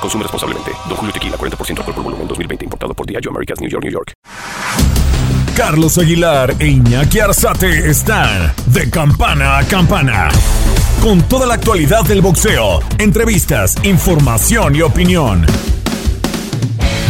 Consume 0.00 0.22
responsablemente. 0.24 0.72
Don 0.88 0.96
Julio 0.96 1.12
Tequila, 1.12 1.36
40% 1.36 1.78
alcohol 1.78 1.94
por 1.94 2.04
volumen, 2.04 2.26
2020. 2.26 2.64
Importado 2.64 2.94
por 2.94 3.06
Diageo 3.06 3.30
Americas, 3.30 3.60
New 3.60 3.68
York, 3.68 3.84
New 3.84 3.92
York. 3.92 4.12
Carlos 5.56 5.98
Aguilar 5.98 6.54
e 6.58 6.68
Iñaki 6.68 7.20
Arzate 7.20 7.90
están 7.90 8.54
de 8.66 8.88
campana 8.88 9.58
a 9.58 9.64
campana. 9.64 10.28
Con 11.02 11.20
toda 11.22 11.46
la 11.46 11.54
actualidad 11.54 12.02
del 12.04 12.22
boxeo, 12.22 12.80
entrevistas, 12.98 13.76
información 13.84 14.74
y 14.74 14.82
opinión. 14.82 15.44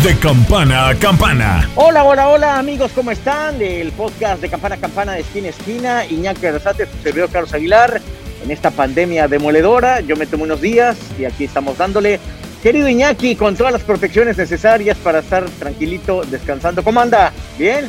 De 0.02 0.16
campana 0.18 0.88
a 0.88 0.95
campana. 0.96 1.70
Hola, 1.76 2.02
hola, 2.02 2.28
hola 2.28 2.59
amigos, 2.59 2.90
¿cómo 2.95 3.10
están? 3.10 3.59
Del 3.59 3.92
podcast 3.92 4.40
de 4.40 4.48
campana 4.48 4.76
a 4.76 4.78
campana 4.78 5.12
de 5.12 5.20
esquina 5.20 5.46
a 5.46 5.50
esquina. 5.50 6.06
Iñaki 6.06 6.46
Arzate, 6.46 6.86
su 6.86 7.02
servidor 7.02 7.30
Carlos 7.30 7.52
Aguilar. 7.54 8.00
En 8.42 8.50
esta 8.50 8.70
pandemia 8.70 9.28
demoledora, 9.28 10.00
yo 10.00 10.16
me 10.16 10.26
tomo 10.26 10.45
unos 10.45 10.60
días 10.60 10.96
y 11.18 11.24
aquí 11.24 11.45
estamos 11.45 11.76
dándole 11.76 12.18
Querido 12.62 12.88
Iñaki, 12.91 13.37
con 13.37 13.56
todas 13.56 13.73
las 13.73 13.82
protecciones 13.82 14.37
necesarias 14.37 14.98
para 14.98 15.20
estar 15.20 15.48
tranquilito, 15.59 16.23
descansando. 16.30 16.84
¿Cómo 16.84 17.01
anda? 17.01 17.32
¿Bien? 17.59 17.88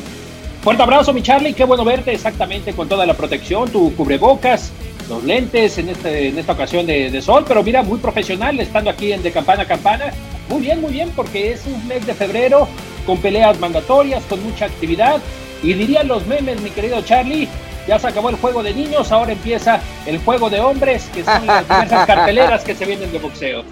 Fuerte 0.62 0.82
abrazo, 0.82 1.12
mi 1.12 1.20
Charlie. 1.20 1.52
Qué 1.52 1.64
bueno 1.64 1.84
verte 1.84 2.12
exactamente 2.12 2.72
con 2.72 2.88
toda 2.88 3.04
la 3.04 3.12
protección, 3.12 3.68
tu 3.68 3.94
cubrebocas, 3.94 4.72
los 5.10 5.22
lentes 5.24 5.76
en, 5.76 5.90
este, 5.90 6.28
en 6.28 6.38
esta 6.38 6.52
ocasión 6.52 6.86
de, 6.86 7.20
sol. 7.20 7.44
Pero 7.46 7.62
mira, 7.62 7.82
muy 7.82 7.98
profesional 7.98 8.58
estando 8.60 8.88
aquí 8.88 9.12
en 9.12 9.22
De 9.22 9.30
Campana 9.30 9.64
a 9.64 9.66
Campana. 9.66 10.06
Muy 10.48 10.62
bien, 10.62 10.80
muy 10.80 10.92
bien, 10.92 11.10
porque 11.14 11.52
es 11.52 11.66
un 11.66 11.86
mes 11.86 12.06
de 12.06 12.14
febrero 12.14 12.66
con 13.04 13.18
peleas 13.18 13.60
mandatorias, 13.60 14.24
con 14.24 14.42
mucha 14.42 14.64
actividad. 14.64 15.20
Y 15.62 15.74
dirían 15.74 16.08
los 16.08 16.26
memes, 16.26 16.62
mi 16.62 16.70
querido 16.70 17.02
Charlie, 17.02 17.46
ya 17.86 17.98
se 17.98 18.06
acabó 18.06 18.30
el 18.30 18.36
juego 18.36 18.62
de 18.62 18.72
niños, 18.72 19.12
ahora 19.12 19.32
empieza 19.32 19.80
el 20.06 20.18
juego 20.20 20.48
de 20.48 20.60
hombres, 20.60 21.10
que 21.12 21.24
son 21.24 21.46
las 21.46 21.68
diversas 21.68 22.06
carteleras 22.06 22.64
que 22.64 22.74
se 22.74 22.86
vienen 22.86 23.12
de 23.12 23.18
boxeo. 23.18 23.64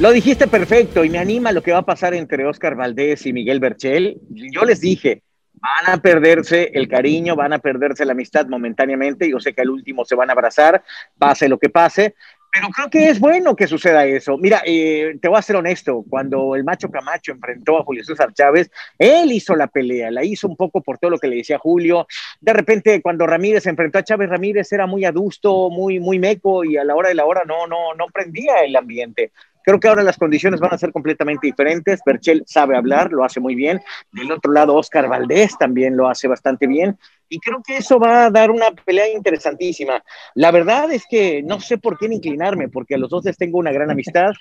Lo 0.00 0.10
dijiste 0.10 0.48
perfecto 0.48 1.04
y 1.04 1.10
me 1.10 1.18
anima 1.18 1.52
lo 1.52 1.62
que 1.62 1.72
va 1.72 1.78
a 1.78 1.86
pasar 1.86 2.14
entre 2.14 2.46
Oscar 2.46 2.74
Valdés 2.74 3.24
y 3.26 3.32
Miguel 3.32 3.60
Berchel. 3.60 4.20
Yo 4.30 4.64
les 4.64 4.80
dije, 4.80 5.22
van 5.54 5.94
a 5.94 6.02
perderse 6.02 6.72
el 6.74 6.88
cariño, 6.88 7.36
van 7.36 7.52
a 7.52 7.58
perderse 7.58 8.04
la 8.04 8.12
amistad 8.12 8.46
momentáneamente. 8.46 9.30
Yo 9.30 9.38
sé 9.38 9.52
que 9.52 9.62
al 9.62 9.70
último 9.70 10.04
se 10.04 10.16
van 10.16 10.30
a 10.30 10.32
abrazar, 10.32 10.82
pase 11.18 11.48
lo 11.48 11.58
que 11.58 11.68
pase, 11.68 12.16
pero 12.52 12.68
creo 12.68 12.90
que 12.90 13.08
es 13.08 13.18
bueno 13.18 13.56
que 13.56 13.66
suceda 13.66 14.04
eso. 14.04 14.36
Mira, 14.36 14.62
eh, 14.66 15.16
te 15.22 15.28
voy 15.28 15.38
a 15.38 15.42
ser 15.42 15.56
honesto, 15.56 16.04
cuando 16.08 16.54
el 16.54 16.64
macho 16.64 16.90
Camacho 16.90 17.32
enfrentó 17.32 17.78
a 17.78 17.84
Julio 17.84 18.04
César 18.04 18.34
Chávez, 18.34 18.70
él 18.98 19.32
hizo 19.32 19.56
la 19.56 19.68
pelea, 19.68 20.10
la 20.10 20.22
hizo 20.22 20.48
un 20.48 20.56
poco 20.56 20.82
por 20.82 20.98
todo 20.98 21.12
lo 21.12 21.18
que 21.18 21.28
le 21.28 21.36
decía 21.36 21.58
Julio. 21.58 22.06
De 22.40 22.52
repente, 22.52 23.00
cuando 23.00 23.26
Ramírez 23.26 23.66
enfrentó 23.66 23.98
a 23.98 24.04
Chávez, 24.04 24.28
Ramírez 24.28 24.70
era 24.70 24.86
muy 24.86 25.06
adusto, 25.06 25.70
muy, 25.70 25.98
muy 25.98 26.18
meco 26.18 26.62
y 26.62 26.76
a 26.76 26.84
la 26.84 26.94
hora 26.94 27.08
de 27.08 27.14
la 27.14 27.24
hora 27.24 27.42
no, 27.46 27.66
no, 27.66 27.94
no 27.94 28.06
prendía 28.12 28.58
el 28.64 28.76
ambiente. 28.76 29.32
Creo 29.64 29.80
que 29.80 29.88
ahora 29.88 30.02
las 30.02 30.16
condiciones 30.16 30.60
van 30.60 30.74
a 30.74 30.78
ser 30.78 30.92
completamente 30.92 31.46
diferentes. 31.46 32.00
Berchel 32.04 32.42
sabe 32.46 32.76
hablar, 32.76 33.12
lo 33.12 33.24
hace 33.24 33.40
muy 33.40 33.54
bien. 33.54 33.80
Del 34.12 34.32
otro 34.32 34.52
lado, 34.52 34.74
Oscar 34.74 35.08
Valdés 35.08 35.56
también 35.58 35.96
lo 35.96 36.08
hace 36.08 36.28
bastante 36.28 36.66
bien. 36.66 36.98
Y 37.28 37.38
creo 37.38 37.62
que 37.64 37.78
eso 37.78 37.98
va 37.98 38.26
a 38.26 38.30
dar 38.30 38.50
una 38.50 38.70
pelea 38.72 39.08
interesantísima. 39.08 40.02
La 40.34 40.50
verdad 40.50 40.92
es 40.92 41.04
que 41.08 41.42
no 41.42 41.60
sé 41.60 41.78
por 41.78 41.98
quién 41.98 42.12
inclinarme, 42.12 42.68
porque 42.68 42.94
a 42.94 42.98
los 42.98 43.08
dos 43.08 43.24
les 43.24 43.38
tengo 43.38 43.58
una 43.58 43.72
gran 43.72 43.90
amistad. 43.90 44.32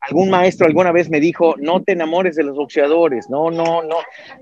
Algún 0.00 0.30
maestro 0.30 0.66
alguna 0.66 0.92
vez 0.92 1.10
me 1.10 1.20
dijo, 1.20 1.56
no 1.58 1.82
te 1.82 1.92
enamores 1.92 2.34
de 2.34 2.42
los 2.42 2.56
boxeadores, 2.56 3.28
no, 3.28 3.50
no, 3.50 3.82
no, 3.82 3.96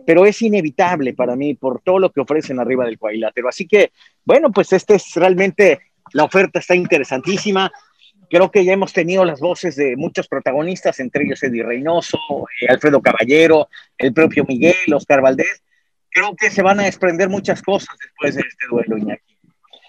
pero 0.07 0.25
es 0.25 0.41
inevitable 0.41 1.15
para 1.15 1.35
mí 1.35 1.55
por 1.55 1.81
todo 1.83 1.99
lo 1.99 2.13
que 2.13 2.21
ofrecen 2.21 2.61
arriba 2.61 2.85
del 2.85 2.97
cuadrilátero. 2.97 3.49
Así 3.49 3.67
que, 3.67 3.91
bueno, 4.25 4.53
pues 4.53 4.73
este 4.73 4.95
es 4.95 5.13
realmente, 5.17 5.81
la 6.13 6.25
oferta 6.25 6.61
está 6.61 6.77
interesantísima. 6.77 7.73
Creo 8.31 8.51
que 8.51 8.65
ya 8.65 8.73
hemos 8.73 8.93
tenido 8.93 9.25
las 9.25 9.41
voces 9.41 9.77
de 9.77 9.97
muchos 9.97 10.29
protagonistas, 10.29 11.01
entre 11.01 11.25
ellos 11.25 11.43
Eddie 11.43 11.63
Reynoso, 11.63 12.19
eh, 12.61 12.67
Alfredo 12.69 13.01
Caballero, 13.01 13.69
el 13.97 14.13
propio 14.13 14.45
Miguel, 14.47 14.75
Oscar 14.95 15.23
Valdés. 15.23 15.63
Creo 16.11 16.35
que 16.37 16.51
se 16.51 16.63
van 16.63 16.81
a 16.81 16.85
desprender 16.85 17.29
muchas 17.29 17.63
cosas 17.63 17.97
después 18.01 18.35
de 18.35 18.43
este 18.43 18.67
duelo, 18.71 18.99
Iñaki. 18.99 19.39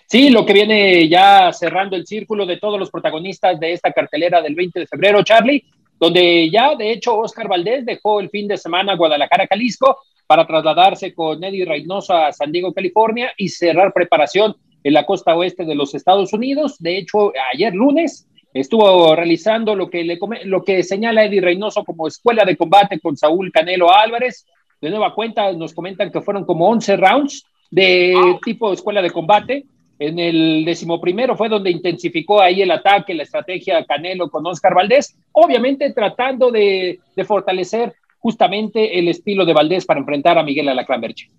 Sí, 0.07 0.29
lo 0.29 0.45
que 0.45 0.53
viene 0.53 1.07
ya 1.07 1.51
cerrando 1.53 1.95
el 1.95 2.07
círculo 2.07 2.45
de 2.45 2.57
todos 2.57 2.79
los 2.79 2.89
protagonistas 2.89 3.59
de 3.59 3.73
esta 3.73 3.91
cartelera 3.91 4.41
del 4.41 4.55
20 4.55 4.79
de 4.79 4.87
febrero, 4.87 5.23
Charlie, 5.23 5.63
donde 5.99 6.49
ya 6.49 6.75
de 6.75 6.91
hecho 6.91 7.17
Oscar 7.17 7.47
Valdés 7.47 7.85
dejó 7.85 8.19
el 8.19 8.29
fin 8.29 8.47
de 8.47 8.57
semana 8.57 8.95
Guadalajara, 8.95 9.47
Jalisco, 9.47 9.99
para 10.25 10.47
trasladarse 10.47 11.13
con 11.13 11.43
Eddie 11.43 11.65
Reynoso 11.65 12.13
a 12.13 12.31
San 12.31 12.51
Diego, 12.51 12.73
California 12.73 13.31
y 13.37 13.49
cerrar 13.49 13.93
preparación 13.93 14.55
en 14.83 14.93
la 14.93 15.05
costa 15.05 15.35
oeste 15.35 15.65
de 15.65 15.75
los 15.75 15.93
Estados 15.93 16.33
Unidos. 16.33 16.77
De 16.79 16.97
hecho, 16.97 17.33
ayer 17.53 17.73
lunes 17.73 18.27
estuvo 18.53 19.15
realizando 19.15 19.75
lo 19.75 19.89
que, 19.89 20.03
le, 20.03 20.19
lo 20.45 20.63
que 20.63 20.83
señala 20.83 21.25
Eddie 21.25 21.41
Reynoso 21.41 21.83
como 21.83 22.07
escuela 22.07 22.45
de 22.45 22.57
combate 22.57 22.99
con 22.99 23.15
Saúl 23.15 23.51
Canelo 23.51 23.93
Álvarez. 23.93 24.45
De 24.81 24.89
nueva 24.89 25.13
cuenta, 25.13 25.51
nos 25.53 25.73
comentan 25.73 26.11
que 26.11 26.21
fueron 26.21 26.45
como 26.45 26.67
11 26.69 26.97
rounds 26.97 27.45
de 27.69 28.15
tipo 28.43 28.69
de 28.69 28.75
escuela 28.75 29.01
de 29.01 29.11
combate. 29.11 29.65
En 29.99 30.17
el 30.17 30.63
decimoprimero 30.63 31.35
fue 31.35 31.49
donde 31.49 31.69
intensificó 31.69 32.41
ahí 32.41 32.61
el 32.61 32.71
ataque, 32.71 33.13
la 33.13 33.23
estrategia 33.23 33.83
Canelo 33.83 34.29
con 34.29 34.47
Oscar 34.47 34.73
Valdés, 34.73 35.17
obviamente 35.33 35.91
tratando 35.91 36.51
de, 36.51 36.99
fortalecer 37.27 37.93
justamente 38.19 38.97
el 38.97 39.09
estilo 39.09 39.45
de 39.45 39.53
Valdés 39.53 39.85
para 39.85 39.99
enfrentar 39.99 40.37
a 40.37 40.43
Miguel 40.43 40.69
Alacrán 40.69 41.01
Berche. 41.01 41.29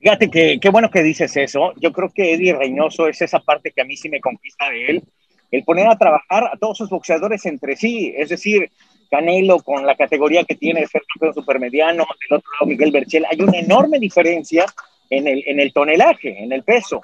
Fíjate 0.00 0.30
que 0.30 0.60
qué 0.60 0.68
bueno 0.68 0.90
que 0.90 1.02
dices 1.02 1.34
eso. 1.38 1.72
Yo 1.76 1.92
creo 1.92 2.10
que 2.14 2.34
Eddie 2.34 2.54
Reynoso 2.54 3.08
es 3.08 3.22
esa 3.22 3.40
parte 3.40 3.72
que 3.74 3.80
a 3.80 3.84
mí 3.84 3.96
sí 3.96 4.10
me 4.10 4.20
conquista 4.20 4.68
de 4.68 4.86
él 4.86 5.02
el 5.50 5.64
poner 5.64 5.86
a 5.88 5.96
trabajar 5.96 6.50
a 6.52 6.56
todos 6.56 6.78
sus 6.78 6.90
boxeadores 6.90 7.44
entre 7.46 7.76
sí, 7.76 8.12
es 8.16 8.28
decir, 8.28 8.70
Canelo 9.10 9.60
con 9.60 9.86
la 9.86 9.96
categoría 9.96 10.44
que 10.44 10.54
tiene 10.54 10.80
el 10.80 10.90
campeón 10.90 11.34
supermediano, 11.34 12.06
del 12.28 12.38
otro 12.38 12.50
lado 12.52 12.66
Miguel 12.66 12.92
Berchel, 12.92 13.24
hay 13.30 13.40
una 13.40 13.58
enorme 13.58 13.98
diferencia 13.98 14.66
en 15.08 15.26
el, 15.26 15.42
en 15.46 15.60
el 15.60 15.72
tonelaje, 15.72 16.42
en 16.42 16.52
el 16.52 16.62
peso. 16.62 17.00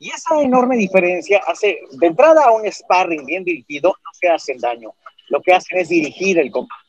Y 0.00 0.10
esa 0.10 0.40
enorme 0.42 0.76
diferencia 0.76 1.40
hace, 1.46 1.78
de 1.92 2.06
entrada 2.06 2.44
a 2.44 2.50
un 2.50 2.70
sparring 2.70 3.24
bien 3.24 3.44
dirigido, 3.44 3.90
no 3.90 4.10
se 4.12 4.28
hacen 4.28 4.58
daño. 4.58 4.92
Lo 5.28 5.40
que 5.40 5.52
hacen 5.52 5.78
es 5.78 5.88
dirigir 5.88 6.38
el 6.38 6.50
combate 6.50 6.83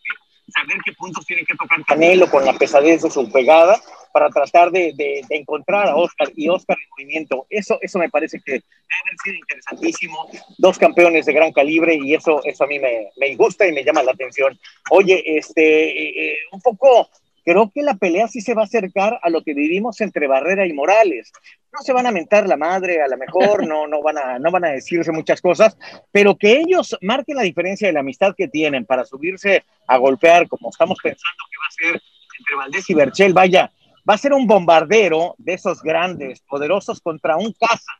saber 0.48 0.78
qué 0.86 0.94
puntos 0.94 1.26
tiene 1.26 1.44
que 1.44 1.56
tocar 1.56 1.84
Canelo 1.86 2.30
con 2.30 2.46
la 2.46 2.54
pesadez 2.54 3.02
de 3.02 3.10
su 3.10 3.32
pegada 3.32 3.80
para 4.14 4.30
tratar 4.30 4.72
de, 4.72 4.94
de, 4.96 5.26
encontrar 5.30 5.88
a 5.90 5.96
Oscar 5.96 6.32
y 6.36 6.48
Oscar 6.48 6.78
en 6.80 6.90
movimiento. 6.92 7.46
Eso, 7.50 7.78
eso 7.82 8.00
me 8.00 8.10
parece 8.10 8.40
que 8.40 8.54
debe 8.54 8.64
haber 8.64 9.18
sido 9.24 9.36
interesantísimo. 9.36 10.30
Dos 10.58 10.78
campeones 10.78 11.26
de 11.26 11.34
gran 11.34 11.52
calibre 11.52 11.96
y 11.96 12.14
eso, 12.14 12.42
eso 12.46 12.64
a 12.64 12.68
mí 12.68 12.80
me, 12.80 13.10
me 13.18 13.36
gusta 13.36 13.68
y 13.68 13.74
me 13.74 13.84
llama 13.84 14.04
la 14.04 14.12
atención. 14.12 14.58
Oye, 14.92 15.22
este, 15.38 15.62
eh, 15.62 16.32
eh, 16.32 16.38
un 16.52 16.62
poco 16.62 17.10
creo 17.46 17.72
que 17.74 17.84
la 17.84 17.94
pelea 17.94 18.28
sí 18.28 18.42
se 18.42 18.56
va 18.56 18.64
a 18.64 18.66
acercar 18.66 19.20
a 19.22 19.30
lo 19.30 19.44
que 19.44 19.54
vivimos 19.54 20.02
entre 20.02 20.28
Barrera 20.28 20.66
y 20.66 20.74
Morales. 20.74 21.32
No 21.72 21.80
se 21.82 21.94
van 21.94 22.08
a 22.08 22.12
mentar 22.12 22.48
la 22.48 22.58
madre, 22.58 23.02
a 23.02 23.08
lo 23.08 23.18
mejor 23.18 23.68
no, 23.68 23.88
no, 23.88 24.02
van 24.02 24.18
a, 24.18 24.40
no 24.40 24.50
van 24.50 24.66
a 24.66 24.70
decirse 24.70 25.12
muchas 25.12 25.42
cosas, 25.42 25.78
pero 26.12 26.36
que 26.36 26.60
ellos 26.60 26.98
marquen 27.02 27.38
la 27.38 27.44
diferencia 27.44 27.88
de 27.88 27.94
la 27.94 28.00
amistad 28.00 28.34
que 28.36 28.48
tienen 28.48 28.86
para 28.86 29.06
subirse 29.06 29.64
a 29.88 29.98
golpear, 29.98 30.48
como 30.48 30.70
estamos 30.70 30.98
pensando 31.02 31.44
que 31.50 31.58
va 31.58 31.68
a 31.68 31.94
ser 31.94 32.02
entre 32.40 32.56
Valdés 32.56 32.90
y 32.90 32.94
Berchel, 32.94 33.34
vaya, 33.34 33.72
va 34.10 34.16
a 34.16 34.18
ser 34.18 34.34
un 34.34 34.48
bombardero 34.48 35.36
de 35.38 35.54
esos 35.54 35.82
grandes, 35.82 36.42
poderosos 36.42 37.00
contra 37.00 37.38
un 37.38 37.54
caza, 37.54 37.92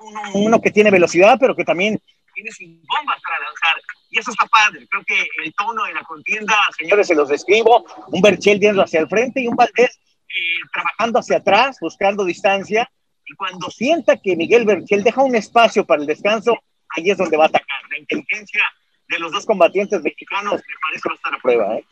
uno, 0.00 0.20
uno 0.34 0.60
que 0.60 0.70
tiene 0.70 0.90
velocidad, 0.90 1.38
pero 1.40 1.54
que 1.54 1.64
también 1.64 2.00
tiene 2.34 2.50
sus 2.50 2.66
bombas 2.66 3.20
para 3.22 3.38
lanzar. 3.38 3.82
Y 4.10 4.18
eso 4.18 4.30
está 4.30 4.46
padre. 4.46 4.86
Creo 4.88 5.04
que 5.04 5.26
el 5.44 5.52
tono 5.54 5.84
de 5.84 5.94
la 5.94 6.02
contienda, 6.02 6.54
señores, 6.78 7.06
se 7.06 7.14
los 7.14 7.28
describo. 7.28 7.84
Un 8.08 8.20
Berchel 8.20 8.60
yendo 8.60 8.82
hacia 8.82 9.00
el 9.00 9.08
frente 9.08 9.40
y 9.40 9.48
un 9.48 9.56
Valdés 9.56 9.98
eh, 10.28 10.60
trabajando 10.72 11.18
hacia 11.18 11.38
atrás, 11.38 11.76
buscando 11.80 12.24
distancia. 12.24 12.90
Y 13.26 13.34
cuando 13.34 13.70
sienta 13.70 14.16
que 14.16 14.36
Miguel 14.36 14.64
Berchel 14.64 15.04
deja 15.04 15.22
un 15.22 15.36
espacio 15.36 15.84
para 15.84 16.00
el 16.00 16.06
descanso, 16.06 16.58
ahí 16.96 17.10
es 17.10 17.18
donde 17.18 17.36
va 17.36 17.44
a 17.44 17.48
atacar. 17.48 17.78
La 17.90 17.98
inteligencia 17.98 18.62
de 19.08 19.18
los 19.18 19.32
dos 19.32 19.44
combatientes 19.44 20.02
mexicanos 20.02 20.54
me 20.54 20.74
parece 20.82 21.08
va 21.08 21.12
a 21.12 21.16
estar 21.16 21.34
a 21.34 21.38
prueba. 21.38 21.76
¿eh? 21.76 21.84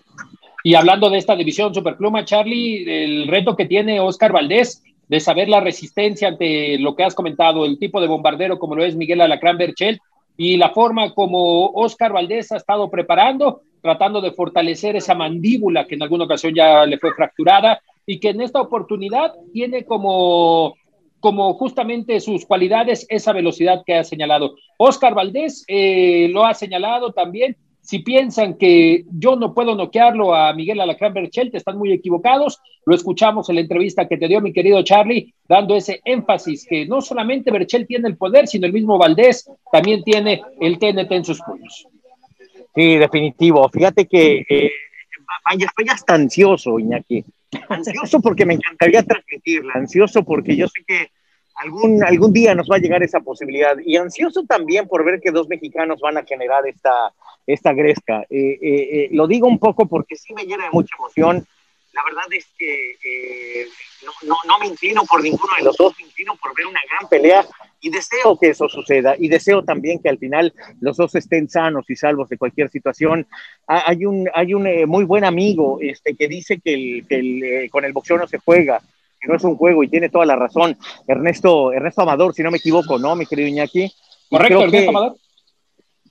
Y 0.64 0.74
hablando 0.74 1.10
de 1.10 1.18
esta 1.18 1.36
división 1.36 1.74
superpluma, 1.74 2.24
Charlie, 2.24 2.84
el 3.04 3.28
reto 3.28 3.56
que 3.56 3.66
tiene 3.66 4.00
Oscar 4.00 4.32
Valdés 4.32 4.82
de 5.08 5.20
saber 5.20 5.48
la 5.48 5.60
resistencia 5.60 6.28
ante 6.28 6.78
lo 6.78 6.96
que 6.96 7.04
has 7.04 7.14
comentado, 7.14 7.64
el 7.64 7.78
tipo 7.78 8.00
de 8.00 8.08
bombardero 8.08 8.58
como 8.58 8.74
lo 8.74 8.84
es 8.84 8.96
Miguel 8.96 9.20
Alacrán 9.20 9.58
Berchel, 9.58 10.00
y 10.36 10.56
la 10.56 10.70
forma 10.70 11.14
como 11.14 11.66
Oscar 11.70 12.12
Valdés 12.12 12.52
ha 12.52 12.56
estado 12.56 12.90
preparando, 12.90 13.62
tratando 13.80 14.20
de 14.20 14.32
fortalecer 14.32 14.96
esa 14.96 15.14
mandíbula 15.14 15.86
que 15.86 15.94
en 15.94 16.02
alguna 16.02 16.24
ocasión 16.24 16.54
ya 16.54 16.84
le 16.86 16.98
fue 16.98 17.14
fracturada, 17.14 17.80
y 18.04 18.20
que 18.20 18.30
en 18.30 18.40
esta 18.40 18.60
oportunidad 18.60 19.34
tiene 19.52 19.84
como 19.84 20.74
como 21.18 21.54
justamente 21.54 22.20
sus 22.20 22.46
cualidades, 22.46 23.04
esa 23.08 23.32
velocidad 23.32 23.82
que 23.84 23.94
ha 23.94 24.04
señalado. 24.04 24.54
Oscar 24.76 25.14
Valdés 25.14 25.64
eh, 25.66 26.28
lo 26.30 26.44
ha 26.44 26.54
señalado 26.54 27.12
también. 27.12 27.56
Si 27.86 28.00
piensan 28.00 28.54
que 28.54 29.04
yo 29.12 29.36
no 29.36 29.54
puedo 29.54 29.76
noquearlo 29.76 30.34
a 30.34 30.52
Miguel 30.52 30.80
Alacrán 30.80 31.14
Berchelt, 31.14 31.54
están 31.54 31.78
muy 31.78 31.92
equivocados. 31.92 32.60
Lo 32.84 32.96
escuchamos 32.96 33.48
en 33.48 33.54
la 33.54 33.60
entrevista 33.60 34.08
que 34.08 34.16
te 34.16 34.26
dio 34.26 34.40
mi 34.40 34.52
querido 34.52 34.82
Charlie, 34.82 35.32
dando 35.48 35.76
ese 35.76 36.00
énfasis 36.04 36.66
que 36.68 36.84
no 36.84 37.00
solamente 37.00 37.52
Berchelt 37.52 37.86
tiene 37.86 38.08
el 38.08 38.16
poder, 38.16 38.48
sino 38.48 38.66
el 38.66 38.72
mismo 38.72 38.98
Valdés 38.98 39.48
también 39.70 40.02
tiene 40.02 40.42
el 40.60 40.80
TNT 40.80 41.12
en 41.12 41.24
sus 41.24 41.40
puños. 41.40 41.86
Sí, 42.74 42.96
definitivo. 42.96 43.68
Fíjate 43.68 44.06
que 44.06 44.44
eh, 44.48 44.70
estoy 45.56 45.86
hasta 45.88 46.14
ansioso, 46.14 46.80
Iñaki. 46.80 47.24
Ansioso 47.68 48.20
porque 48.20 48.44
me 48.44 48.54
encantaría 48.54 49.04
transmitirla, 49.04 49.74
ansioso 49.74 50.24
porque 50.24 50.56
yo 50.56 50.66
sé 50.66 50.82
que 50.84 51.10
algún, 51.54 52.02
algún 52.02 52.32
día 52.32 52.52
nos 52.56 52.68
va 52.68 52.76
a 52.76 52.80
llegar 52.80 53.04
esa 53.04 53.20
posibilidad 53.20 53.76
y 53.78 53.96
ansioso 53.96 54.44
también 54.44 54.88
por 54.88 55.04
ver 55.04 55.20
que 55.20 55.30
dos 55.30 55.48
mexicanos 55.48 56.00
van 56.00 56.18
a 56.18 56.24
generar 56.24 56.66
esta, 56.66 57.14
esta 57.46 57.72
gresca. 57.72 58.22
Eh, 58.28 58.58
eh, 58.60 58.88
eh, 58.92 59.08
lo 59.12 59.26
digo 59.26 59.46
un 59.46 59.58
poco 59.58 59.86
porque 59.86 60.16
sí 60.16 60.34
me 60.34 60.44
llena 60.44 60.64
de 60.64 60.70
mucha 60.70 60.94
emoción. 60.98 61.46
La 61.92 62.02
verdad 62.04 62.26
es 62.32 62.46
que 62.58 63.66
no, 64.04 64.12
no, 64.26 64.36
no, 64.46 64.58
me 64.58 64.66
inclino 64.66 65.02
por 65.08 65.22
ninguno 65.22 65.54
de 65.56 65.64
los 65.64 65.76
dos, 65.78 65.94
me 65.98 66.06
inclino 66.06 66.36
por 66.36 66.54
ver 66.54 66.66
una 66.66 66.80
gran 66.90 67.08
pelea 67.08 67.46
y 67.80 67.88
deseo 67.88 68.38
que 68.38 68.50
eso 68.50 68.68
suceda 68.68 69.14
y 69.18 69.28
deseo 69.28 69.64
también 69.64 70.02
que 70.02 70.10
al 70.10 70.18
final 70.18 70.52
los 70.80 70.98
dos 70.98 71.14
estén 71.14 71.48
sanos 71.48 71.88
y 71.88 71.96
salvos 71.96 72.28
de 72.28 72.36
cualquier 72.36 72.70
situación. 72.70 73.26
Hay 73.66 74.04
un, 74.04 74.28
hay 74.34 74.52
un 74.52 74.64
muy 74.86 75.04
buen 75.04 75.24
amigo 75.24 75.78
este, 75.80 76.14
que 76.14 76.28
dice 76.28 76.60
que, 76.60 76.74
el, 76.74 77.06
que 77.08 77.14
el, 77.14 77.70
con 77.70 77.86
el 77.86 77.94
boxeo 77.94 78.18
no 78.18 78.26
se 78.26 78.38
juega, 78.38 78.82
que 79.18 79.28
no 79.28 79.36
es 79.36 79.44
un 79.44 79.56
juego 79.56 79.82
y 79.82 79.88
tiene 79.88 80.10
toda 80.10 80.26
la 80.26 80.36
razón. 80.36 80.76
Ernesto, 81.06 81.72
Ernesto 81.72 82.02
Amador, 82.02 82.34
si 82.34 82.42
no 82.42 82.50
me 82.50 82.58
equivoco, 82.58 82.98
¿no, 82.98 83.16
mi 83.16 83.24
querido 83.24 83.48
Iñaki? 83.48 83.90
Correcto, 84.28 84.64
Ernesto 84.64 84.90
Amador 84.90 85.16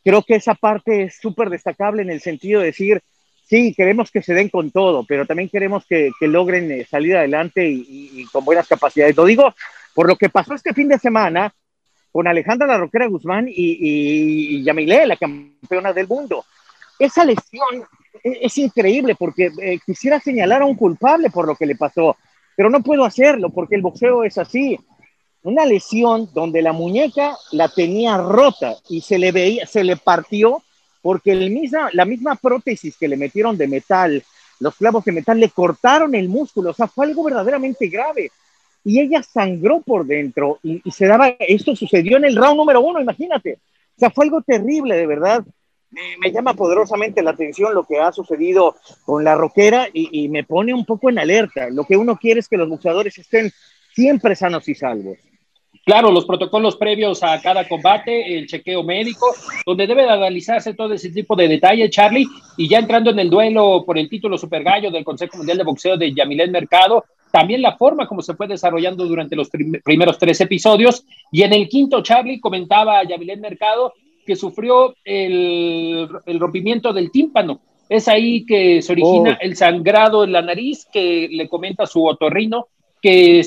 creo 0.06 0.22
que 0.22 0.36
esa 0.36 0.54
parte 0.54 1.04
es 1.04 1.18
súper 1.18 1.50
destacable 1.50 2.04
en 2.04 2.12
el 2.12 2.22
sentido 2.22 2.62
de 2.62 2.68
decir, 2.68 3.02
sí, 3.44 3.74
queremos 3.76 4.12
que 4.12 4.22
se 4.22 4.36
den 4.36 4.50
con 4.50 4.70
todo, 4.70 5.04
pero 5.04 5.26
también 5.26 5.50
queremos 5.50 5.84
que, 5.88 6.12
que 6.20 6.28
logren 6.28 6.72
eh, 6.72 6.86
salir 6.86 7.18
adelante 7.18 7.68
y, 7.68 8.12
y, 8.14 8.26
con 8.26 8.46
buenas 8.46 8.68
capacidades. 8.68 9.18
Lo 9.18 9.26
digo 9.26 9.54
por 9.96 10.08
lo 10.08 10.16
que 10.16 10.30
pasó 10.30 10.54
este 10.54 10.76
fin 10.76 10.88
de 10.88 11.00
semana 11.00 11.52
con 12.12 12.28
Alejandra 12.28 12.68
La 12.68 12.78
Roquera 12.78 13.08
Guzmán 13.08 13.48
y, 13.48 13.54
y, 13.54 14.58
y 14.58 14.64
Yamilé, 14.64 15.08
la 15.08 15.18
campeona 15.18 15.92
del 15.92 16.08
mundo. 16.08 16.46
Esa 17.00 17.26
lesión 17.26 17.84
es, 18.24 18.38
es 18.42 18.58
increíble 18.60 19.16
porque 19.16 19.52
eh, 19.60 19.80
quisiera 19.84 20.20
señalar 20.20 20.62
a 20.62 20.66
un 20.66 20.76
culpable 20.76 21.32
por 21.32 21.48
lo 21.48 21.56
que 21.56 21.66
le 21.66 21.76
pasó, 21.76 22.16
pero 22.56 22.70
no 22.70 22.84
puedo 22.84 23.06
hacerlo 23.06 23.50
porque 23.50 23.76
el 23.76 23.82
boxeo 23.82 24.24
es 24.24 24.38
así 24.38 24.78
una 25.46 25.66
lesión 25.66 26.28
donde 26.34 26.62
la 26.62 26.74
muñeca 26.74 27.38
la 27.52 27.70
tenía 27.70 28.18
rota 28.18 28.76
y 28.90 29.02
se 29.02 29.20
le 29.20 29.32
veía, 29.32 29.68
se 29.68 29.84
le 29.84 29.96
partió 29.96 30.64
porque 31.04 31.34
el 31.34 31.52
misma, 31.52 31.90
la 31.94 32.04
misma 32.04 32.36
prótesis 32.36 32.98
que 32.98 33.08
le 33.08 33.16
metieron 33.16 33.56
de 33.56 33.68
metal, 33.68 34.24
los 34.60 34.76
clavos 34.76 35.06
de 35.06 35.12
metal 35.12 35.40
le 35.40 35.50
cortaron 35.50 36.16
el 36.16 36.30
músculo, 36.30 36.72
o 36.72 36.74
sea, 36.74 36.88
fue 36.88 37.06
algo 37.06 37.24
verdaderamente 37.24 37.88
grave. 37.88 38.32
Y 38.84 39.00
ella 39.00 39.22
sangró 39.22 39.82
por 39.82 40.06
dentro 40.06 40.58
y, 40.64 40.82
y 40.84 40.92
se 40.92 41.06
daba, 41.06 41.36
esto 41.40 41.76
sucedió 41.76 42.18
en 42.18 42.26
el 42.26 42.36
round 42.36 42.58
número 42.58 42.82
uno, 42.82 43.00
imagínate. 43.00 43.60
O 43.96 44.00
sea, 44.00 44.10
fue 44.10 44.26
algo 44.26 44.42
terrible, 44.42 44.96
de 44.96 45.06
verdad. 45.06 45.44
Me, 45.92 46.18
me, 46.18 46.32
llama 46.32 46.56
poderosamente 46.56 47.22
la 47.22 47.32
atención 47.32 47.76
lo 47.76 47.84
que 47.84 48.00
ha 48.00 48.12
sucedido 48.12 48.76
con 49.06 49.24
la 49.24 49.36
roquera 49.36 49.88
y, 49.94 50.24
y, 50.24 50.28
me 50.28 50.44
pone 50.44 50.74
un 50.74 50.86
poco 50.86 51.12
en 51.12 51.20
alerta. 51.20 51.70
Lo 51.70 51.86
que 51.86 51.98
uno 51.98 52.18
quiere 52.18 52.40
es 52.40 52.50
que 52.50 52.58
los 52.58 52.68
boxeadores 52.68 53.16
estén 53.20 53.52
siempre 53.94 54.36
sanos 54.36 54.68
y 54.68 54.74
salvos. 54.76 55.18
Claro, 55.86 56.12
los 56.12 56.26
protocolos 56.26 56.78
previos 56.78 57.22
a 57.22 57.40
cada 57.40 57.68
combate, 57.68 58.36
el 58.36 58.48
chequeo 58.48 58.82
médico, 58.82 59.28
donde 59.68 59.86
debe 59.86 60.02
de 60.02 60.10
analizarse 60.10 60.74
todo 60.74 60.94
ese 60.94 61.12
tipo 61.12 61.36
de 61.36 61.48
detalle, 61.48 61.92
Charlie, 61.92 62.26
y 62.58 62.68
ya 62.68 62.80
entrando 62.80 63.12
en 63.12 63.20
el 63.20 63.30
duelo 63.30 63.84
por 63.86 64.00
el 64.00 64.10
título 64.10 64.36
Super 64.36 64.64
Gallo 64.64 64.90
del 64.90 65.04
Consejo 65.04 65.38
Mundial 65.38 65.60
de 65.60 65.64
Boxeo 65.64 65.96
de 65.96 66.12
Yamilén 66.12 66.52
Mercado, 66.52 67.06
también 67.32 67.62
la 67.62 67.78
forma 67.78 68.08
como 68.08 68.24
se 68.24 68.34
fue 68.34 68.48
desarrollando 68.48 69.06
durante 69.06 69.36
los 69.36 69.48
prim 69.52 69.74
primeros 69.84 70.18
tres 70.18 70.42
episodios, 70.42 71.06
y 71.32 71.44
en 71.44 71.54
el 71.54 71.70
quinto, 71.70 72.02
Charlie 72.02 72.40
comentaba 72.40 72.98
a 72.98 73.04
Yamilén 73.04 73.42
Mercado 73.42 73.94
que 74.26 74.36
sufrió 74.36 74.96
el, 75.04 76.10
el, 76.26 76.40
rompimiento 76.40 76.94
del 76.94 77.12
tímpano. 77.12 77.60
Es 77.88 78.08
ahí 78.08 78.44
que 78.48 78.82
se 78.82 78.94
origina 78.94 79.38
oh. 79.40 79.46
el 79.46 79.56
sangrado 79.56 80.24
en 80.24 80.32
la 80.32 80.42
nariz 80.42 80.88
que 80.92 81.28
le 81.30 81.48
comenta 81.48 81.86
su 81.86 82.04
otorrino 82.04 82.70
que 83.06 83.46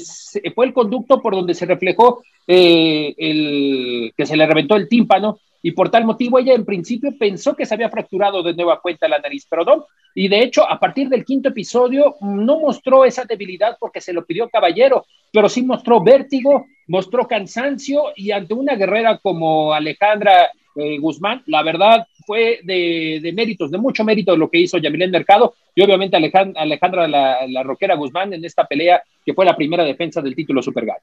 fue 0.55 0.66
el 0.66 0.72
conducto 0.72 1.20
por 1.20 1.34
donde 1.34 1.52
se 1.52 1.66
reflejó 1.66 2.22
eh, 2.46 3.12
el, 3.19 4.12
que 4.16 4.25
se 4.25 4.37
le 4.37 4.46
reventó 4.46 4.76
el 4.76 4.88
tímpano 4.88 5.40
y 5.60 5.72
por 5.72 5.90
tal 5.90 6.05
motivo 6.05 6.38
ella 6.38 6.55
en 6.55 6.64
principio 6.64 7.10
pensó 7.19 7.56
que 7.56 7.66
se 7.66 7.75
había 7.75 7.90
fracturado 7.90 8.44
de 8.44 8.55
nueva 8.55 8.81
cuenta 8.81 9.08
la 9.08 9.19
nariz, 9.19 9.49
pero 9.50 9.64
no. 9.64 9.87
Y 10.14 10.28
de 10.28 10.44
hecho, 10.44 10.62
a 10.62 10.78
partir 10.78 11.08
del 11.08 11.25
quinto 11.25 11.49
episodio 11.49 12.14
no 12.20 12.60
mostró 12.60 13.05
esa 13.05 13.25
debilidad 13.25 13.76
porque 13.81 14.00
se 14.00 14.12
lo 14.12 14.25
pidió 14.25 14.49
Caballero, 14.49 15.06
pero 15.32 15.49
sí 15.49 15.64
mostró 15.64 16.00
vértigo, 16.05 16.66
mostró 16.87 17.26
cansancio 17.26 18.12
y 18.14 18.31
ante 18.31 18.55
una 18.55 18.76
guerrera 18.76 19.19
como 19.19 19.75
Alejandra 19.75 20.52
eh, 20.76 20.99
Guzmán, 20.99 21.43
la 21.46 21.64
verdad 21.64 22.06
fue 22.28 22.60
de, 22.62 23.20
de, 23.22 23.32
méritos, 23.32 23.70
de 23.70 23.78
mucho 23.78 24.04
mérito 24.04 24.36
lo 24.36 24.50
que 24.50 24.58
hizo 24.58 24.76
Yamilén 24.76 25.10
Mercado 25.10 25.54
y 25.75 25.82
obviamente 25.82 26.14
Alejandra, 26.14 26.60
Alejandra 26.60 27.08
la, 27.08 27.46
la, 27.48 27.62
Roquera 27.62 27.94
Guzmán 27.94 28.34
en 28.34 28.44
esta 28.44 28.66
pelea 28.66 29.02
que 29.25 29.32
fue 29.32 29.46
la 29.46 29.56
primera 29.56 29.82
defensa 29.82 30.20
del 30.20 30.36
título 30.36 30.62
Supergal. 30.62 30.98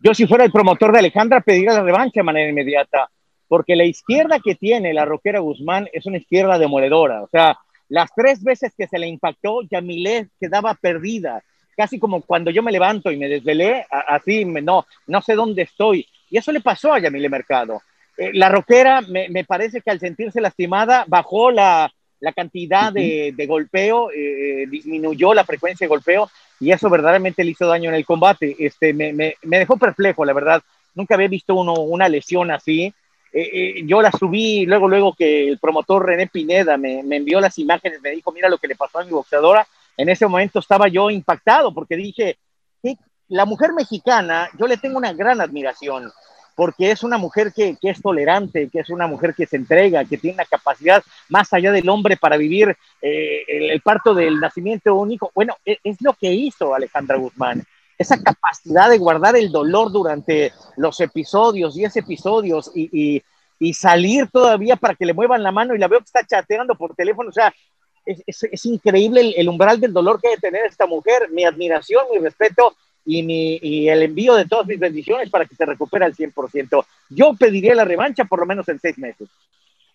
Yo 0.00 0.14
si 0.14 0.26
fuera 0.26 0.44
el 0.44 0.50
promotor 0.50 0.92
de 0.92 1.00
Alejandra 1.00 1.42
pediría 1.42 1.74
la 1.74 1.82
revancha 1.82 2.20
de 2.20 2.24
manera 2.24 2.48
inmediata, 2.48 3.10
porque 3.48 3.76
la 3.76 3.84
izquierda 3.84 4.40
que 4.42 4.54
tiene 4.54 4.94
la 4.94 5.04
Roquera 5.04 5.40
Guzmán 5.40 5.86
es 5.92 6.06
una 6.06 6.16
izquierda 6.16 6.58
demoledora, 6.58 7.22
o 7.22 7.28
sea, 7.28 7.58
las 7.90 8.10
tres 8.16 8.42
veces 8.42 8.72
que 8.74 8.86
se 8.86 8.98
le 8.98 9.08
impactó, 9.08 9.60
Yamilé 9.68 10.28
quedaba 10.40 10.74
perdida, 10.74 11.42
casi 11.76 11.98
como 11.98 12.22
cuando 12.22 12.50
yo 12.50 12.62
me 12.62 12.72
levanto 12.72 13.10
y 13.10 13.18
me 13.18 13.28
desvelé, 13.28 13.84
así, 13.90 14.44
no, 14.44 14.86
no 15.06 15.20
sé 15.20 15.34
dónde 15.34 15.62
estoy. 15.62 16.06
Y 16.30 16.38
eso 16.38 16.52
le 16.52 16.60
pasó 16.60 16.92
a 16.92 17.00
Yamile 17.00 17.28
Mercado. 17.28 17.82
Eh, 18.20 18.32
la 18.34 18.50
roquera 18.50 19.00
me, 19.00 19.30
me, 19.30 19.44
parece 19.44 19.80
que 19.80 19.90
al 19.90 19.98
sentirse 19.98 20.42
lastimada 20.42 21.04
bajó 21.08 21.50
la, 21.50 21.90
la 22.20 22.32
cantidad 22.34 22.90
uh 22.90 22.92
de, 22.92 23.32
de, 23.34 23.46
golpeo, 23.46 24.10
eh, 24.14 24.66
disminuyó 24.68 25.32
la 25.32 25.44
frecuencia 25.44 25.86
de 25.86 25.88
golpeo 25.88 26.30
y 26.60 26.70
eso 26.70 26.90
verdaderamente 26.90 27.42
le 27.42 27.52
hizo 27.52 27.66
daño 27.66 27.88
en 27.88 27.96
el 27.96 28.04
combate. 28.04 28.54
Este, 28.58 28.92
me, 28.92 29.14
me, 29.14 29.36
me 29.42 29.58
dejó 29.58 29.78
perplejo, 29.78 30.26
la 30.26 30.34
verdad. 30.34 30.62
Nunca 30.94 31.14
había 31.14 31.28
visto 31.28 31.54
uno, 31.54 31.72
una 31.72 32.10
lesión 32.10 32.50
así. 32.50 32.92
Eh, 33.32 33.50
eh, 33.52 33.82
yo 33.86 34.02
la 34.02 34.12
subí 34.12 34.66
luego, 34.66 34.86
luego 34.86 35.14
que 35.14 35.48
el 35.48 35.58
promotor 35.58 36.04
René 36.04 36.26
Pineda 36.26 36.76
me, 36.76 37.02
me, 37.02 37.16
envió 37.16 37.40
las 37.40 37.58
imágenes, 37.58 38.02
me 38.02 38.10
dijo, 38.10 38.32
mira 38.32 38.50
lo 38.50 38.58
que 38.58 38.68
le 38.68 38.76
pasó 38.76 38.98
a 38.98 39.04
mi 39.04 39.12
boxeadora. 39.12 39.66
En 39.96 40.10
ese 40.10 40.26
momento 40.26 40.58
estaba 40.58 40.88
yo 40.88 41.10
impactado 41.10 41.72
porque 41.72 41.96
dije, 41.96 42.36
la 43.28 43.44
mujer 43.44 43.72
mexicana, 43.72 44.50
yo 44.58 44.66
le 44.66 44.76
tengo 44.76 44.98
una 44.98 45.12
gran 45.12 45.40
admiración 45.40 46.10
porque 46.54 46.90
es 46.90 47.02
una 47.02 47.18
mujer 47.18 47.52
que, 47.52 47.76
que, 47.80 47.90
es 47.90 48.02
tolerante, 48.02 48.68
que 48.68 48.80
es 48.80 48.90
una 48.90 49.06
mujer 49.06 49.34
que 49.34 49.46
se 49.46 49.56
entrega, 49.56 50.04
que 50.04 50.18
tiene 50.18 50.34
una 50.34 50.44
capacidad 50.44 51.02
más 51.28 51.52
allá 51.52 51.72
del 51.72 51.88
hombre 51.88 52.16
para 52.16 52.36
vivir 52.36 52.76
eh, 53.00 53.42
el, 53.48 53.70
el, 53.70 53.80
parto 53.80 54.14
del 54.14 54.38
nacimiento 54.40 54.94
único. 54.94 55.30
Bueno, 55.34 55.56
es, 55.64 55.78
es, 55.84 55.96
lo 56.00 56.12
que 56.14 56.32
hizo 56.32 56.74
Alejandra 56.74 57.16
Guzmán. 57.16 57.64
Esa 57.96 58.22
capacidad 58.22 58.88
de 58.88 58.98
guardar 58.98 59.36
el 59.36 59.52
dolor 59.52 59.92
durante 59.92 60.52
los 60.76 61.00
episodios, 61.00 61.74
10 61.74 61.96
episodios, 61.96 62.70
y, 62.74 62.88
y, 62.92 63.22
y, 63.58 63.74
salir 63.74 64.28
todavía 64.30 64.76
para 64.76 64.94
que 64.94 65.04
le 65.04 65.12
muevan 65.12 65.42
la 65.42 65.52
mano 65.52 65.74
y 65.74 65.78
la 65.78 65.88
veo 65.88 65.98
que 65.98 66.06
está 66.06 66.24
chateando 66.24 66.74
por 66.74 66.94
teléfono. 66.94 67.28
O 67.28 67.32
sea, 67.32 67.52
es, 68.06 68.22
es, 68.26 68.42
es 68.44 68.66
increíble 68.66 69.20
el, 69.20 69.34
el, 69.36 69.48
umbral 69.48 69.78
del 69.80 69.92
dolor 69.92 70.20
que 70.20 70.28
debe 70.28 70.40
tener 70.40 70.64
esta 70.64 70.86
mujer. 70.86 71.28
Mi 71.30 71.44
admiración, 71.44 72.04
mi 72.12 72.18
respeto 72.18 72.74
y, 73.04 73.22
mi, 73.22 73.58
y, 73.62 73.88
el 73.88 74.02
envío 74.02 74.34
de 74.34 74.46
todas 74.46 74.66
mis 74.66 74.78
bendiciones 74.78 75.30
para 75.30 75.46
que 75.46 75.54
se 75.54 75.66
recupere 75.66 76.04
al 76.04 76.14
100%. 76.14 76.84
Yo 77.10 77.34
pediría 77.38 77.74
la 77.74 77.84
revancha 77.84 78.24
por 78.24 78.40
lo 78.40 78.46
menos 78.46 78.68
en 78.68 78.78
seis 78.78 78.98
meses. 78.98 79.28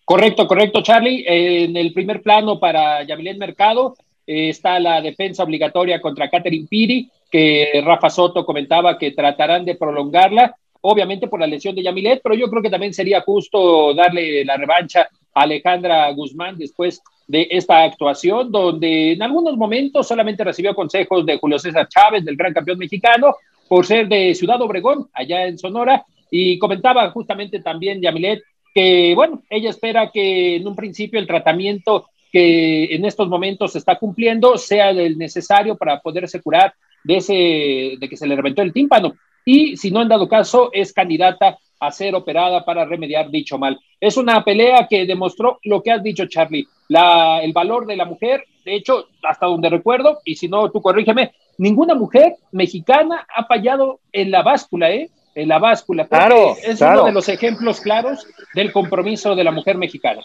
Correcto, 0.04 0.46
correcto, 0.46 0.82
Charlie. 0.82 1.24
En 1.26 1.76
el 1.76 1.92
primer 1.92 2.22
plano 2.22 2.60
para 2.60 3.02
Yamilet 3.02 3.38
Mercado 3.38 3.96
eh, 4.26 4.50
está 4.50 4.78
la 4.78 5.00
defensa 5.00 5.42
obligatoria 5.42 6.00
contra 6.00 6.30
Catherine 6.30 6.66
Piri, 6.68 7.10
que 7.30 7.82
Rafa 7.84 8.10
Soto 8.10 8.46
comentaba 8.46 8.98
que 8.98 9.10
tratarán 9.12 9.64
de 9.64 9.74
prolongarla, 9.74 10.54
obviamente 10.80 11.26
por 11.26 11.40
la 11.40 11.46
lesión 11.46 11.74
de 11.74 11.82
Yamilet, 11.82 12.20
pero 12.22 12.34
yo 12.34 12.48
creo 12.48 12.62
que 12.62 12.70
también 12.70 12.94
sería 12.94 13.20
justo 13.22 13.94
darle 13.94 14.44
la 14.44 14.56
revancha 14.56 15.08
Alejandra 15.36 16.10
Guzmán 16.12 16.56
después 16.56 17.02
de 17.26 17.48
esta 17.50 17.82
actuación, 17.84 18.50
donde 18.50 19.12
en 19.12 19.22
algunos 19.22 19.56
momentos 19.56 20.08
solamente 20.08 20.44
recibió 20.44 20.74
consejos 20.74 21.26
de 21.26 21.38
Julio 21.38 21.58
César 21.58 21.88
Chávez, 21.88 22.24
del 22.24 22.36
gran 22.36 22.54
campeón 22.54 22.78
mexicano, 22.78 23.34
por 23.68 23.84
ser 23.84 24.08
de 24.08 24.34
Ciudad 24.34 24.60
Obregón, 24.62 25.08
allá 25.12 25.46
en 25.46 25.58
Sonora, 25.58 26.04
y 26.30 26.58
comentaba 26.58 27.10
justamente 27.10 27.60
también 27.60 28.00
Yamilet 28.00 28.42
que, 28.74 29.14
bueno, 29.14 29.42
ella 29.48 29.70
espera 29.70 30.10
que 30.12 30.56
en 30.56 30.66
un 30.66 30.76
principio 30.76 31.18
el 31.18 31.26
tratamiento 31.26 32.08
que 32.30 32.94
en 32.94 33.04
estos 33.04 33.28
momentos 33.28 33.72
se 33.72 33.78
está 33.78 33.98
cumpliendo 33.98 34.58
sea 34.58 34.90
el 34.90 35.16
necesario 35.16 35.76
para 35.76 36.00
poderse 36.00 36.42
curar 36.42 36.74
de, 37.02 37.16
ese, 37.16 37.96
de 37.98 38.08
que 38.08 38.16
se 38.16 38.26
le 38.26 38.36
reventó 38.36 38.62
el 38.62 38.72
tímpano. 38.72 39.14
Y 39.48 39.76
si 39.76 39.92
no, 39.92 40.02
en 40.02 40.08
dado 40.08 40.28
caso, 40.28 40.70
es 40.72 40.92
candidata 40.92 41.56
a 41.78 41.92
ser 41.92 42.16
operada 42.16 42.64
para 42.64 42.84
remediar 42.84 43.30
dicho 43.30 43.58
mal. 43.58 43.78
Es 44.00 44.16
una 44.16 44.42
pelea 44.44 44.88
que 44.90 45.06
demostró 45.06 45.60
lo 45.62 45.82
que 45.82 45.92
has 45.92 46.02
dicho, 46.02 46.26
Charlie, 46.26 46.66
la, 46.88 47.40
el 47.42 47.52
valor 47.52 47.86
de 47.86 47.94
la 47.96 48.04
mujer. 48.06 48.44
De 48.64 48.74
hecho, 48.74 49.06
hasta 49.22 49.46
donde 49.46 49.70
recuerdo, 49.70 50.18
y 50.24 50.34
si 50.34 50.48
no, 50.48 50.68
tú 50.72 50.82
corrígeme, 50.82 51.32
ninguna 51.58 51.94
mujer 51.94 52.34
mexicana 52.50 53.24
ha 53.32 53.44
fallado 53.44 54.00
en 54.12 54.32
la 54.32 54.42
báscula, 54.42 54.90
¿eh? 54.90 55.10
En 55.36 55.48
la 55.48 55.60
báscula. 55.60 56.08
Claro, 56.08 56.56
es 56.60 56.78
claro. 56.78 57.00
uno 57.02 57.06
de 57.06 57.12
los 57.12 57.28
ejemplos 57.28 57.80
claros 57.80 58.26
del 58.54 58.72
compromiso 58.72 59.36
de 59.36 59.44
la 59.44 59.52
mujer 59.52 59.76
mexicana. 59.76 60.22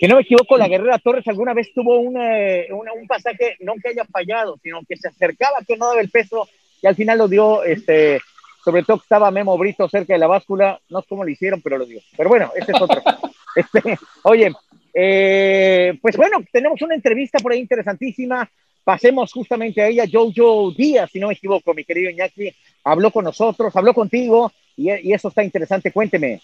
Que 0.00 0.08
no 0.08 0.16
me 0.16 0.22
equivoco, 0.22 0.56
la 0.56 0.66
Guerrera 0.66 0.98
Torres 0.98 1.28
alguna 1.28 1.54
vez 1.54 1.72
tuvo 1.72 2.00
una, 2.00 2.24
una- 2.72 2.92
un 2.92 3.06
pasaje, 3.06 3.56
no 3.60 3.74
que 3.80 3.90
haya 3.90 4.04
fallado, 4.04 4.56
sino 4.62 4.80
que 4.88 4.96
se 4.96 5.06
acercaba, 5.08 5.58
que 5.66 5.76
no 5.76 5.86
daba 5.86 6.00
el 6.00 6.10
peso 6.10 6.48
y 6.82 6.86
al 6.86 6.94
final 6.94 7.18
lo 7.18 7.28
dio, 7.28 7.64
este, 7.64 8.20
sobre 8.64 8.82
todo 8.82 8.98
que 8.98 9.04
estaba 9.04 9.30
Memo 9.30 9.56
Brito 9.58 9.88
cerca 9.88 10.12
de 10.12 10.18
la 10.18 10.26
báscula, 10.26 10.80
no 10.88 11.00
sé 11.00 11.06
cómo 11.08 11.24
lo 11.24 11.30
hicieron, 11.30 11.60
pero 11.62 11.78
lo 11.78 11.86
dio. 11.86 12.00
Pero 12.16 12.28
bueno, 12.28 12.50
este 12.54 12.72
es 12.72 12.80
otro. 12.80 13.02
Este, 13.56 13.98
oye, 14.22 14.52
eh, 14.94 15.98
pues 16.00 16.16
bueno, 16.16 16.36
tenemos 16.52 16.80
una 16.82 16.94
entrevista 16.94 17.38
por 17.40 17.50
ahí 17.50 17.58
interesantísima. 17.58 18.48
Pasemos 18.84 19.32
justamente 19.32 19.82
a 19.82 19.88
ella, 19.88 20.04
Jojo 20.10 20.70
Díaz, 20.70 21.10
si 21.10 21.18
no 21.18 21.26
me 21.26 21.34
equivoco, 21.34 21.74
mi 21.74 21.82
querido 21.82 22.10
Iñaki, 22.10 22.54
habló 22.84 23.10
con 23.10 23.24
nosotros, 23.24 23.74
habló 23.74 23.94
contigo 23.94 24.52
y, 24.76 24.92
y 24.92 25.12
eso 25.12 25.28
está 25.28 25.42
interesante. 25.42 25.90
Cuénteme. 25.90 26.40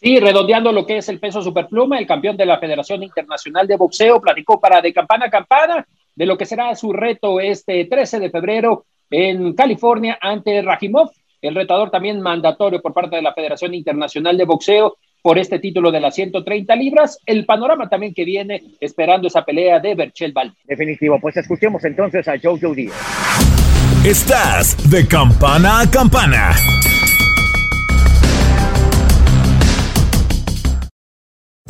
Sí, 0.00 0.20
redondeando 0.20 0.72
lo 0.72 0.86
que 0.86 0.98
es 0.98 1.08
el 1.08 1.18
peso 1.18 1.42
superpluma, 1.42 1.98
el 1.98 2.06
campeón 2.06 2.36
de 2.36 2.46
la 2.46 2.58
Federación 2.58 3.02
Internacional 3.02 3.66
de 3.66 3.76
Boxeo 3.76 4.20
platicó 4.20 4.60
para 4.60 4.80
de 4.80 4.94
campana 4.94 5.26
a 5.26 5.30
campana 5.30 5.86
de 6.14 6.26
lo 6.26 6.36
que 6.36 6.46
será 6.46 6.74
su 6.74 6.92
reto 6.92 7.40
este 7.40 7.84
13 7.84 8.20
de 8.20 8.30
febrero 8.30 8.84
en 9.10 9.54
California 9.54 10.18
ante 10.20 10.62
Rajimov, 10.62 11.10
el 11.42 11.54
retador 11.54 11.90
también 11.90 12.20
mandatorio 12.20 12.80
por 12.80 12.92
parte 12.92 13.16
de 13.16 13.22
la 13.22 13.34
Federación 13.34 13.74
Internacional 13.74 14.36
de 14.36 14.44
Boxeo 14.44 14.96
por 15.22 15.38
este 15.38 15.58
título 15.58 15.90
de 15.90 16.00
las 16.00 16.14
130 16.14 16.74
libras. 16.76 17.18
El 17.26 17.46
panorama 17.46 17.88
también 17.88 18.14
que 18.14 18.24
viene 18.24 18.62
esperando 18.80 19.28
esa 19.28 19.44
pelea 19.44 19.80
de 19.80 19.94
Berchel 19.94 20.32
Val. 20.32 20.54
Definitivo, 20.64 21.18
pues 21.20 21.36
escuchemos 21.36 21.84
entonces 21.84 22.26
a 22.28 22.38
Jojo 22.40 22.74
Díaz. 22.74 22.94
Estás 24.04 24.90
de 24.90 25.06
campana 25.06 25.80
a 25.80 25.90
campana. 25.90 26.52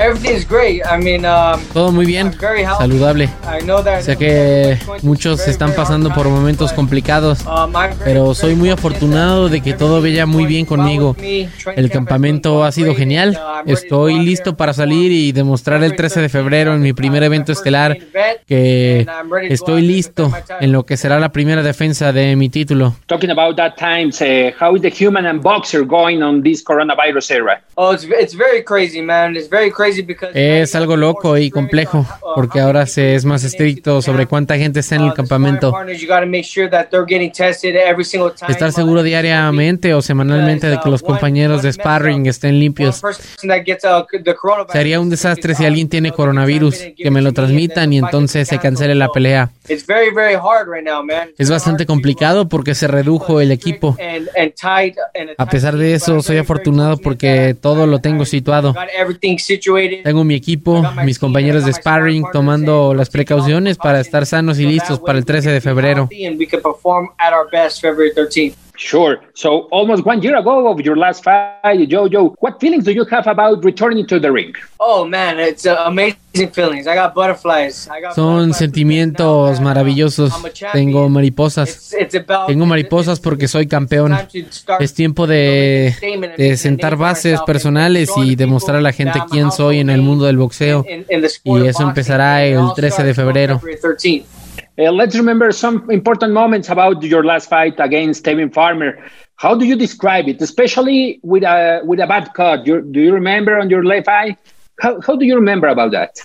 Everything's 0.00 0.48
great. 0.48 0.80
I 0.86 0.96
mean, 0.96 1.26
um, 1.26 1.60
Todo 1.74 1.92
muy 1.92 2.06
bien, 2.06 2.28
I'm 2.28 2.38
very 2.38 2.62
healthy. 2.62 2.84
saludable. 2.84 3.24
I 3.44 3.62
know 3.64 3.84
that 3.84 4.00
Sé 4.00 4.16
que 4.16 4.78
muchos 5.02 5.46
están 5.46 5.74
pasando 5.74 6.10
por 6.14 6.26
momentos 6.26 6.72
complicados, 6.72 7.44
um, 7.44 7.70
pero 8.02 8.34
soy 8.34 8.54
muy 8.54 8.70
afortunado 8.70 9.50
de 9.50 9.60
que 9.60 9.74
todo 9.74 10.00
vaya 10.00 10.24
muy 10.24 10.46
bien 10.46 10.64
conmigo. 10.64 11.14
El 11.76 11.90
campamento 11.90 12.64
ha 12.64 12.72
sido 12.72 12.94
genial. 12.94 13.38
Estoy 13.66 14.20
listo 14.20 14.56
para 14.56 14.72
salir 14.72 15.12
y 15.12 15.32
demostrar 15.32 15.84
el 15.84 15.94
13 15.94 16.22
de 16.22 16.28
febrero 16.30 16.72
en 16.72 16.80
mi 16.80 16.94
primer 16.94 17.22
evento 17.22 17.52
estelar 17.52 17.98
que 18.46 19.06
estoy 19.50 19.82
listo 19.82 20.32
en 20.60 20.72
lo 20.72 20.86
que 20.86 20.96
será 20.96 21.20
la 21.20 21.28
primera 21.30 21.62
defensa 21.62 22.10
de 22.10 22.36
mi 22.36 22.48
título. 22.48 22.94
Talking 23.06 23.30
about 23.30 23.56
that 23.56 23.74
times, 23.76 24.22
uh, 24.22 24.50
how 24.58 24.74
is 24.74 24.80
the 24.80 24.88
human 24.90 25.26
and 25.26 25.42
boxer 25.42 25.84
going 25.84 26.22
on 26.22 26.42
this 26.42 26.64
coronavirus 26.64 27.30
era? 27.30 27.60
Oh, 27.76 27.92
it's 27.92 28.04
it's 28.04 28.34
very 28.34 28.64
crazy, 28.64 29.02
man. 29.02 29.36
It's 29.36 29.48
very 29.48 29.70
crazy. 29.70 29.89
Es 30.34 30.74
algo 30.74 30.96
loco 30.96 31.36
y 31.36 31.50
complejo 31.50 32.06
porque 32.34 32.60
ahora 32.60 32.86
se 32.86 33.14
es 33.14 33.24
más 33.24 33.44
estricto 33.44 34.02
sobre 34.02 34.26
cuánta 34.26 34.56
gente 34.56 34.80
está 34.80 34.96
en 34.96 35.02
el 35.02 35.14
campamento. 35.14 35.72
Estar 38.48 38.72
seguro 38.72 39.02
diariamente 39.02 39.94
o 39.94 40.02
semanalmente 40.02 40.68
de 40.68 40.78
que 40.80 40.88
los 40.88 41.02
compañeros 41.02 41.62
de 41.62 41.72
sparring 41.72 42.26
estén 42.26 42.58
limpios. 42.58 43.02
Sería 44.72 45.00
un 45.00 45.10
desastre 45.10 45.54
si 45.54 45.64
alguien 45.64 45.88
tiene 45.88 46.12
coronavirus, 46.12 46.78
que 46.96 47.10
me 47.10 47.22
lo 47.22 47.32
transmitan 47.32 47.92
y 47.92 47.98
entonces 47.98 48.48
se 48.48 48.58
cancele 48.58 48.94
la 48.94 49.08
pelea. 49.08 49.50
Es 51.38 51.50
bastante 51.50 51.86
complicado 51.86 52.48
porque 52.48 52.74
se 52.74 52.88
redujo 52.88 53.40
el 53.40 53.52
equipo. 53.52 53.96
A 55.38 55.46
pesar 55.46 55.76
de 55.76 55.94
eso, 55.94 56.22
soy 56.22 56.38
afortunado 56.38 56.96
porque 56.98 57.56
todo 57.60 57.86
lo 57.86 58.00
tengo 58.00 58.24
situado. 58.24 58.74
Tengo 60.02 60.24
mi 60.24 60.34
equipo, 60.34 60.82
mis 61.04 61.18
compañeros 61.18 61.64
de 61.64 61.72
sparring 61.72 62.24
tomando 62.32 62.94
las 62.94 63.10
precauciones 63.10 63.76
para 63.76 64.00
estar 64.00 64.26
sanos 64.26 64.58
y 64.58 64.66
listos 64.66 65.00
para 65.00 65.18
el 65.18 65.24
13 65.24 65.50
de 65.50 65.60
febrero. 65.60 66.08
Sure. 68.80 69.20
So 69.34 69.68
almost 69.70 70.06
one 70.06 70.22
year 70.22 70.36
ago 70.36 70.66
of 70.66 70.80
your 70.80 70.96
last 70.96 71.22
fight, 71.22 71.86
Jojo, 71.86 72.34
what 72.40 72.58
feelings 72.58 72.82
do 72.84 72.92
you 72.92 73.04
have 73.10 73.26
about 73.26 73.62
returning 73.62 74.06
to 74.06 74.18
the 74.18 74.32
ring? 74.32 74.54
Oh 74.80 75.04
man, 75.04 75.38
it's 75.38 75.66
uh, 75.66 75.84
amazing 75.84 76.50
feelings. 76.50 76.86
I 76.86 76.94
got 76.94 77.14
butterflies. 77.14 77.86
I 77.88 78.00
got 78.00 78.14
Son 78.14 78.54
sentimientos 78.54 79.60
maravillosos. 79.60 80.32
Tengo 80.72 81.10
mariposas. 81.10 81.94
Tengo 82.46 82.64
mariposas 82.64 83.20
porque 83.20 83.48
soy 83.48 83.66
campeón. 83.66 84.16
Es 84.80 84.94
tiempo 84.94 85.26
de, 85.26 85.94
de 86.38 86.56
sentar 86.56 86.96
bases 86.96 87.38
personales 87.42 88.10
y 88.16 88.34
demostrar 88.34 88.78
a 88.78 88.80
la 88.80 88.92
gente 88.92 89.20
quién 89.30 89.52
soy 89.52 89.80
en 89.80 89.90
el 89.90 90.00
mundo 90.00 90.24
del 90.24 90.38
boxeo. 90.38 90.86
Y 91.44 91.66
eso 91.66 91.82
empezará 91.82 92.46
el 92.46 92.72
13 92.74 93.04
de 93.04 93.12
febrero. 93.12 93.60
Uh, 94.78 94.90
let's 94.90 95.16
remember 95.16 95.50
some 95.52 95.90
important 95.90 96.32
moments 96.32 96.68
about 96.68 97.02
your 97.02 97.24
last 97.24 97.48
fight 97.48 97.74
against 97.78 98.24
Tevin 98.24 98.52
Farmer. 98.52 99.04
How 99.36 99.54
do 99.54 99.64
you 99.66 99.76
describe 99.76 100.28
it, 100.28 100.40
especially 100.40 101.20
with 101.22 101.42
a 101.42 101.80
with 101.84 102.00
a 102.00 102.06
bad 102.06 102.32
cut? 102.34 102.66
You, 102.66 102.82
do 102.82 103.00
you 103.00 103.12
remember 103.12 103.58
on 103.58 103.68
your 103.70 103.84
left 103.84 104.08
eye? 104.08 104.36
How, 104.80 105.00
how 105.00 105.16
do 105.16 105.24
you 105.24 105.34
remember 105.34 105.66
about 105.66 105.92
that? 105.92 106.20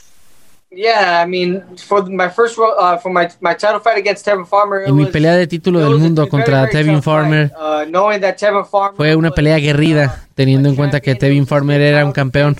Yeah, 0.75 1.23
I 1.23 1.25
mean, 1.25 1.63
for 1.77 2.03
my 2.09 2.27
first 2.27 2.59
uh, 2.59 2.97
for 2.97 3.09
my 3.09 3.29
my 3.39 3.55
title 3.55 3.79
fight 3.79 3.97
against 3.97 4.25
Tevin 4.25 4.45
Farmer. 4.45 4.83
En 4.85 4.95
mi 4.95 5.05
pelea 5.05 5.35
de 5.35 5.47
título 5.47 5.79
del 5.79 5.97
mundo 5.97 6.27
contra 6.27 6.67
Tevin 6.69 7.01
Farmer, 7.01 7.49
uh, 7.55 7.85
knowing 7.89 8.19
that 8.19 8.35
Tevin 8.35 8.65
Farmer 8.65 8.97
fue 8.97 9.15
una 9.15 9.31
pelea 9.31 9.57
guerrida 9.57 10.25
teniendo 10.35 10.67
en 10.67 10.75
cuenta 10.75 10.99
que 10.99 11.15
Tevin 11.15 11.47
Farmer 11.47 11.79
era 11.81 12.05
un 12.05 12.11
campeón. 12.11 12.57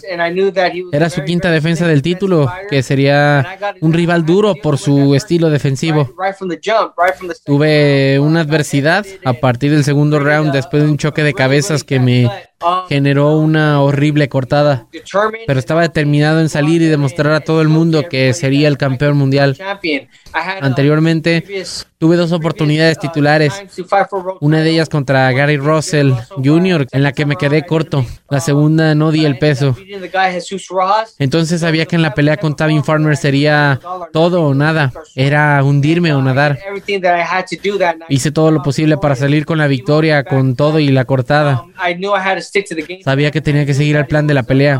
Era 0.91 1.10
su 1.10 1.24
quinta 1.24 1.51
defensa 1.51 1.86
del 1.86 2.01
título, 2.01 2.50
que 2.69 2.81
sería 2.81 3.45
un 3.81 3.91
rival 3.91 4.25
duro 4.25 4.55
por 4.55 4.77
su 4.77 5.13
estilo 5.13 5.50
defensivo. 5.50 6.10
Tuve 7.43 8.17
una 8.19 8.41
adversidad 8.41 9.05
a 9.25 9.34
partir 9.34 9.72
del 9.72 9.84
segundo 9.84 10.19
round 10.19 10.53
después 10.53 10.84
de 10.84 10.89
un 10.89 10.98
choque 10.98 11.22
de 11.24 11.34
cabezas 11.34 11.84
que 11.84 12.00
me 12.00 12.31
generó 12.89 13.38
una 13.38 13.81
horrible 13.81 14.29
cortada, 14.29 14.88
pero 15.47 15.59
estaba 15.59 15.81
determinado 15.81 16.39
en 16.39 16.50
salir 16.50 16.81
y 16.81 16.85
demostrar 16.85 17.33
a 17.33 17.41
todo 17.41 17.62
el 17.62 17.67
mundo 17.67 18.07
que 18.09 18.33
sería 18.33 18.67
el 18.67 18.77
campeón 18.77 19.17
mundial. 19.17 19.57
Anteriormente 20.62 21.43
tuve 22.05 22.17
dos 22.17 22.33
oportunidades 22.33 23.00
titulares, 23.00 23.51
una 24.39 24.62
de 24.62 24.69
ellas 24.69 24.89
contra 24.89 25.31
Gary 25.31 25.57
Russell 25.57 26.12
Jr., 26.35 26.85
en 26.91 27.01
la 27.01 27.13
que 27.13 27.25
me 27.25 27.35
quedé 27.35 27.65
corto, 27.65 28.05
la 28.29 28.39
segunda 28.39 28.93
no 28.93 29.09
di 29.09 29.25
el 29.25 29.39
peso. 29.39 29.75
Entonces 31.17 31.62
sabía 31.62 31.88
que 31.88 31.95
en 31.95 32.03
la 32.03 32.13
pelea 32.13 32.38
con 32.38 32.55
Tavin 32.55 32.83
Farmer 32.83 33.17
sería 33.17 33.79
todo 34.13 34.43
o 34.43 34.53
nada, 34.53 34.93
era 35.15 35.63
hundirme 35.63 36.13
o 36.13 36.21
nadar. 36.21 36.59
Hice 38.09 38.31
todo 38.31 38.51
lo 38.51 38.62
posible 38.62 38.97
para 38.97 39.15
salir 39.15 39.43
con 39.47 39.57
la 39.57 39.65
victoria, 39.65 40.25
con 40.25 40.55
todo 40.55 40.77
y 40.77 40.89
la 40.89 41.05
cortada. 41.05 41.65
Sabía 43.03 43.31
que 43.31 43.41
tenía 43.41 43.65
que 43.65 43.74
seguir 43.74 43.95
el 43.95 44.05
plan 44.05 44.27
de 44.27 44.35
la 44.35 44.43
pelea. 44.43 44.79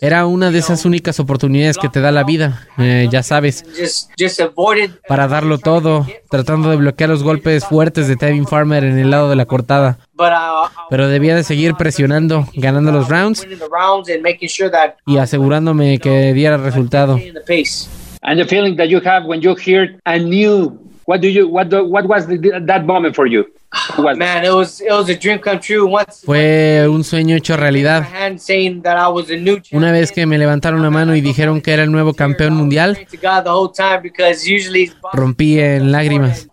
Era 0.00 0.26
una 0.26 0.50
de 0.50 0.58
esas 0.58 0.84
únicas 0.84 1.20
oportunidades 1.20 1.78
que 1.78 1.88
te 1.88 2.00
da 2.00 2.10
la 2.10 2.24
vida, 2.24 2.66
eh, 2.78 3.06
ya 3.12 3.22
sabes, 3.22 3.64
para 5.06 5.28
darlo 5.36 5.58
todo, 5.58 6.06
tratando 6.30 6.70
de 6.70 6.76
bloquear 6.76 7.10
los 7.10 7.22
golpes 7.22 7.66
fuertes 7.66 8.08
de 8.08 8.16
Tevin 8.16 8.46
Farmer 8.46 8.84
en 8.84 8.98
el 8.98 9.10
lado 9.10 9.28
de 9.28 9.36
la 9.36 9.44
cortada. 9.44 9.98
Pero 10.88 11.08
debía 11.08 11.36
de 11.36 11.44
seguir 11.44 11.74
presionando, 11.74 12.48
ganando 12.54 12.90
los 12.90 13.08
rounds 13.08 13.46
y 15.06 15.18
asegurándome 15.18 15.98
que 15.98 16.32
diera 16.32 16.56
resultado. 16.56 17.20
And 18.22 18.40
the 18.40 18.46
feeling 18.46 18.76
that 18.76 18.88
you 18.88 19.00
have 19.04 19.26
when 19.26 19.40
you 19.40 19.54
hear 19.54 20.00
a 20.04 20.18
new, 20.18 20.85
what 21.06 21.20
do 21.20 21.28
you, 21.28 21.48
what, 21.48 21.72
what 21.72 22.06
was 22.06 22.26
that 22.26 22.84
moment 22.84 23.14
for 23.14 23.26
you? 23.26 23.46
Fue 26.24 26.88
un 26.88 27.04
sueño 27.04 27.36
hecho 27.36 27.56
realidad. 27.56 28.06
Una 29.72 29.92
vez 29.92 30.12
que 30.12 30.26
me 30.26 30.38
levantaron 30.38 30.82
la 30.82 30.90
mano 30.90 31.14
y 31.16 31.20
dijeron 31.20 31.60
que 31.60 31.72
era 31.72 31.82
el 31.82 31.92
nuevo 31.92 32.14
campeón 32.14 32.54
mundial, 32.54 33.06
rompí 35.12 35.58
en 35.58 35.92
lágrimas, 35.92 36.48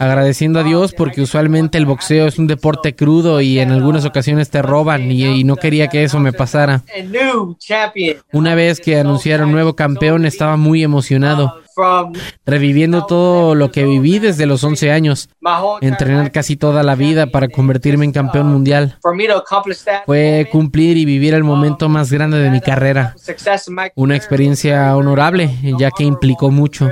agradeciendo 0.00 0.60
a 0.60 0.62
Dios 0.64 0.94
porque 0.94 1.20
usualmente 1.20 1.78
el 1.78 1.86
boxeo 1.86 2.26
es 2.26 2.38
un 2.38 2.46
deporte 2.46 2.94
crudo 2.94 3.40
y 3.40 3.60
en 3.60 3.70
algunas 3.70 4.04
ocasiones 4.04 4.50
te 4.50 4.62
roban 4.62 5.10
y, 5.10 5.24
y 5.24 5.44
no 5.44 5.56
quería 5.56 5.88
que 5.88 6.02
eso 6.02 6.18
me 6.18 6.32
pasara. 6.32 6.82
Una 8.32 8.54
vez 8.54 8.80
que 8.80 8.98
anunciaron 8.98 9.52
nuevo 9.52 9.76
campeón 9.76 10.24
estaba 10.24 10.56
muy 10.56 10.82
emocionado 10.82 11.61
reviviendo 12.44 13.06
todo 13.06 13.54
lo 13.54 13.70
que 13.70 13.84
viví 13.84 14.18
desde 14.18 14.46
los 14.46 14.62
11 14.64 14.90
años, 14.90 15.28
entrenar 15.80 16.32
casi 16.32 16.56
toda 16.56 16.82
la 16.82 16.94
vida 16.94 17.26
para 17.26 17.48
convertirme 17.48 18.04
en 18.04 18.12
campeón 18.12 18.48
mundial. 18.48 18.98
Fue 20.06 20.48
cumplir 20.50 20.96
y 20.96 21.04
vivir 21.04 21.34
el 21.34 21.44
momento 21.44 21.88
más 21.88 22.12
grande 22.12 22.38
de 22.38 22.50
mi 22.50 22.60
carrera. 22.60 23.14
Una 23.94 24.16
experiencia 24.16 24.96
honorable, 24.96 25.50
ya 25.78 25.90
que 25.90 26.04
implicó 26.04 26.50
mucho, 26.50 26.90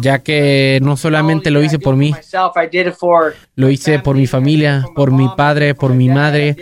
ya 0.00 0.18
que 0.20 0.78
no 0.82 0.96
solamente 0.96 1.50
lo 1.50 1.62
hice 1.62 1.78
por 1.78 1.96
mí, 1.96 2.14
lo 3.56 3.70
hice 3.70 3.98
por 3.98 4.16
mi 4.16 4.26
familia, 4.26 4.84
por 4.94 5.10
mi 5.12 5.28
padre, 5.36 5.74
por 5.74 5.92
mi 5.92 6.08
madre, 6.08 6.56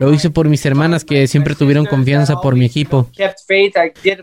lo 0.00 0.12
hice 0.12 0.30
por 0.30 0.48
mis 0.48 0.64
hermanas 0.66 1.04
que 1.04 1.26
siempre 1.26 1.54
tuvieron 1.54 1.86
confianza 1.86 2.36
por 2.40 2.54
mi 2.54 2.64
equipo. 2.64 3.08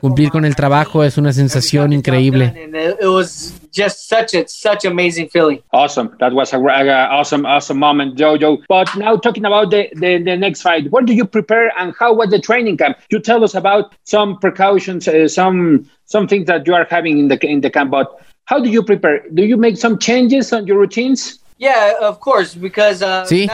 Cumplir 0.01 0.29
con 0.29 0.45
el 0.45 0.55
trabajo 0.55 1.03
es 1.03 1.17
una 1.17 1.33
sensación 1.33 1.93
increíble. 1.93 2.34
It 2.41 3.07
was 3.07 3.59
just 3.71 4.07
such 4.07 4.33
a 4.33 4.47
such 4.47 4.85
amazing 4.85 5.29
feeling. 5.29 5.61
Awesome. 5.71 6.15
That 6.19 6.33
was 6.33 6.53
a, 6.53 6.59
a 6.59 7.07
awesome 7.07 7.45
awesome 7.45 7.79
moment, 7.79 8.17
Jojo. 8.17 8.63
But 8.67 8.95
now 8.95 9.17
talking 9.17 9.45
about 9.45 9.71
the, 9.71 9.89
the 9.93 10.17
the 10.17 10.37
next 10.37 10.61
fight, 10.61 10.91
what 10.91 11.05
do 11.05 11.13
you 11.13 11.25
prepare 11.25 11.71
and 11.77 11.93
how 11.99 12.13
was 12.13 12.29
the 12.29 12.39
training 12.39 12.77
camp? 12.77 12.97
You 13.09 13.19
tell 13.19 13.43
us 13.43 13.55
about 13.55 13.95
some 14.03 14.37
precautions, 14.39 15.07
uh, 15.07 15.27
some 15.27 15.89
some 16.05 16.27
things 16.27 16.47
that 16.47 16.67
you 16.67 16.73
are 16.73 16.87
having 16.89 17.19
in 17.19 17.27
the 17.27 17.45
in 17.45 17.61
the 17.61 17.69
camp. 17.69 17.91
But 17.91 18.19
how 18.45 18.59
do 18.59 18.69
you 18.69 18.83
prepare? 18.83 19.27
Do 19.33 19.43
you 19.43 19.57
make 19.57 19.77
some 19.77 19.99
changes 19.99 20.53
on 20.53 20.67
your 20.67 20.77
routines? 20.77 21.39
Uh, 21.57 23.25
sí, 23.25 23.47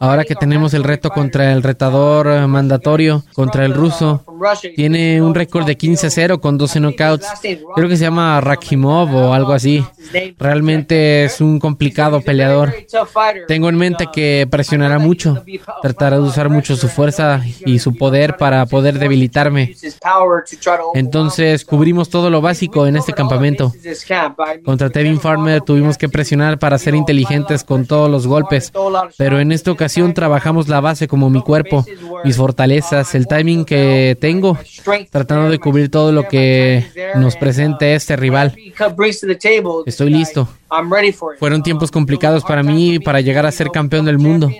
ahora 0.00 0.24
que 0.24 0.34
tenemos 0.34 0.74
el 0.74 0.84
reto 0.84 1.08
contra 1.08 1.52
el 1.52 1.62
retador 1.62 2.28
eh, 2.28 2.46
mandatorio, 2.46 3.24
contra 3.32 3.64
el 3.64 3.72
ruso, 3.72 4.22
tiene 4.74 5.22
un 5.22 5.34
récord 5.34 5.64
de 5.64 5.78
15-0 5.78 6.38
con 6.38 6.58
12 6.58 6.80
knockouts. 6.80 7.26
Creo 7.74 7.88
que 7.88 7.96
se 7.96 8.02
llama 8.02 8.38
Rakimov 8.42 9.14
o 9.14 9.32
algo 9.32 9.54
así. 9.54 9.82
Realmente 10.38 11.24
es 11.24 11.40
un 11.40 11.58
complicado 11.58 12.20
peleador. 12.20 12.74
Tengo 13.48 13.70
en 13.70 13.76
mente 13.76 14.08
que 14.12 14.46
presionará 14.50 14.98
mucho, 14.98 15.42
tratará 15.80 16.16
de 16.16 16.22
usar 16.22 16.50
mucho 16.50 16.76
su 16.76 16.88
fuerza 16.88 17.40
y 17.64 17.78
su 17.78 17.96
poder 17.96 18.36
para 18.36 18.66
poder 18.66 18.98
debilitarme. 18.98 19.74
Entonces 20.92 21.64
cubrimos 21.64 22.10
todo 22.10 22.28
lo 22.28 22.42
básico 22.42 22.86
en 22.86 22.96
este 22.96 23.14
campamento. 23.14 23.72
Contra 24.62 24.90
Tevin 24.90 25.18
Farmer 25.18 25.62
tuvimos 25.62 25.96
que 25.96 26.10
presionar 26.10 26.58
para 26.58 26.76
ser 26.76 26.94
inteligentes 26.94 27.45
con 27.64 27.86
todos 27.86 28.10
los 28.10 28.26
golpes, 28.26 28.72
pero 29.16 29.40
en 29.40 29.52
esta 29.52 29.70
ocasión 29.70 30.14
trabajamos 30.14 30.68
la 30.68 30.80
base 30.80 31.08
como 31.08 31.30
mi 31.30 31.40
cuerpo, 31.42 31.84
mis 32.24 32.36
fortalezas, 32.36 33.14
el 33.14 33.26
timing 33.26 33.64
que 33.64 34.16
tengo, 34.20 34.58
tratando 35.10 35.50
de 35.50 35.58
cubrir 35.58 35.90
todo 35.90 36.12
lo 36.12 36.28
que 36.28 36.84
nos 37.16 37.36
presente 37.36 37.94
este 37.94 38.16
rival. 38.16 38.56
Estoy 39.86 40.10
listo. 40.10 40.48
Fueron 41.38 41.62
tiempos 41.62 41.90
complicados 41.90 42.44
para 42.44 42.62
mí 42.62 42.98
para 42.98 43.20
llegar 43.20 43.46
a 43.46 43.52
ser 43.52 43.70
campeón 43.70 44.04
del 44.04 44.18
mundo. 44.18 44.50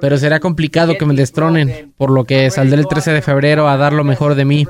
Pero 0.00 0.18
será 0.18 0.40
complicado 0.40 0.94
que 0.98 1.06
me 1.06 1.14
destronen, 1.14 1.92
por 1.96 2.10
lo 2.10 2.24
que 2.24 2.50
saldré 2.50 2.80
el 2.80 2.88
13 2.88 3.12
de 3.12 3.22
febrero 3.22 3.68
a 3.68 3.76
dar 3.76 3.92
lo 3.92 4.04
mejor 4.04 4.34
de 4.34 4.44
mí. 4.44 4.66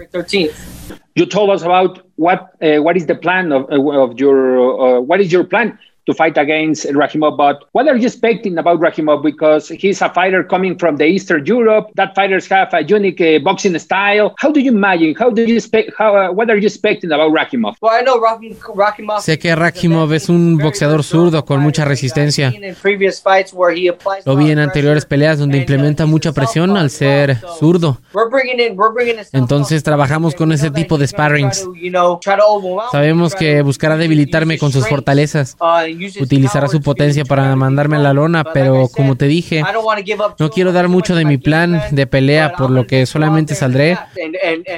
You 1.14 1.26
told 1.26 1.50
us 1.50 1.62
about 1.62 2.06
what 2.16 2.54
uh, 2.62 2.80
what 2.82 2.96
is 2.96 3.06
the 3.06 3.14
plan 3.14 3.52
of, 3.52 3.66
of 3.70 4.14
your 4.16 4.96
uh, 4.96 5.00
what 5.00 5.20
is 5.20 5.30
your 5.30 5.46
plan 5.46 5.78
to 6.06 6.14
fight 6.14 6.36
against 6.38 6.86
Rahimov. 6.86 7.36
But 7.36 7.64
what 7.72 7.88
are 7.88 7.96
you 7.96 8.06
expecting 8.06 8.58
about 8.58 8.80
Rahimov? 8.80 9.22
Because 9.22 9.68
he's 9.68 10.02
a 10.02 10.08
fighter 10.08 10.42
coming 10.44 10.78
from 10.78 10.96
the 10.96 11.04
Eastern 11.04 11.44
Europe. 11.46 11.90
That 11.94 12.14
fighters 12.14 12.46
have 12.48 12.72
a 12.74 12.82
unique 12.82 13.20
uh, 13.20 13.38
boxing 13.38 13.78
style. 13.78 14.34
How 14.38 14.50
do 14.50 14.60
you 14.60 14.72
imagine? 14.72 15.14
How 15.14 15.30
do 15.30 15.42
you 15.44 15.56
expect? 15.56 15.92
How? 15.98 16.16
Uh, 16.16 16.32
what 16.32 16.50
are 16.50 16.56
you 16.56 16.66
expecting 16.66 17.12
about 17.12 17.32
Rahimov? 17.32 17.76
Well, 17.80 17.92
I 17.92 18.02
know 18.02 18.20
Rahim, 18.20 18.56
Rahimov. 18.56 19.20
Sé 19.22 19.38
que 19.38 19.54
Rakimov 19.54 20.12
es 20.12 20.28
un 20.28 20.58
boxeador 20.58 21.02
zurdo 21.04 21.44
con 21.44 21.60
mucha 21.60 21.84
resistencia. 21.84 22.52
Lo 24.24 24.36
vi 24.36 24.50
en 24.50 24.58
anteriores 24.58 25.04
peleas 25.04 25.38
donde 25.38 25.58
implementa 25.58 26.06
mucha 26.06 26.32
presión 26.32 26.76
al 26.76 26.90
ser 26.90 27.38
zurdo. 27.58 27.98
We're 28.12 28.30
bringing 28.30 28.60
in, 28.60 28.78
we're 28.78 28.92
bringing 28.92 29.18
in 29.18 29.24
Entonces 29.32 29.82
trabajamos 29.82 30.34
con 30.34 30.52
ese 30.52 30.70
tipo 30.70 30.98
de 30.98 31.06
sparrings. 31.06 31.68
you 31.74 31.90
know, 31.90 32.18
try 32.20 32.36
to 32.36 32.44
overwhelm. 32.46 32.90
Sabemos 32.90 33.34
que 33.34 33.62
buscará 33.62 33.96
debilitarme 33.96 34.58
con 34.58 34.72
sus 34.72 34.88
fortalezas. 34.88 35.56
Utilizará 36.20 36.68
su 36.68 36.80
potencia 36.80 37.24
para 37.24 37.54
mandarme 37.56 37.98
la 37.98 38.12
lona, 38.12 38.44
pero 38.44 38.88
como 38.88 39.16
te 39.16 39.26
dije, 39.26 39.62
no 40.38 40.50
quiero 40.50 40.72
dar 40.72 40.88
mucho 40.88 41.14
de 41.14 41.24
mi 41.24 41.38
plan 41.38 41.80
de 41.90 42.06
pelea, 42.06 42.52
por 42.52 42.70
lo 42.70 42.86
que 42.86 43.06
solamente 43.06 43.54
saldré, 43.54 43.98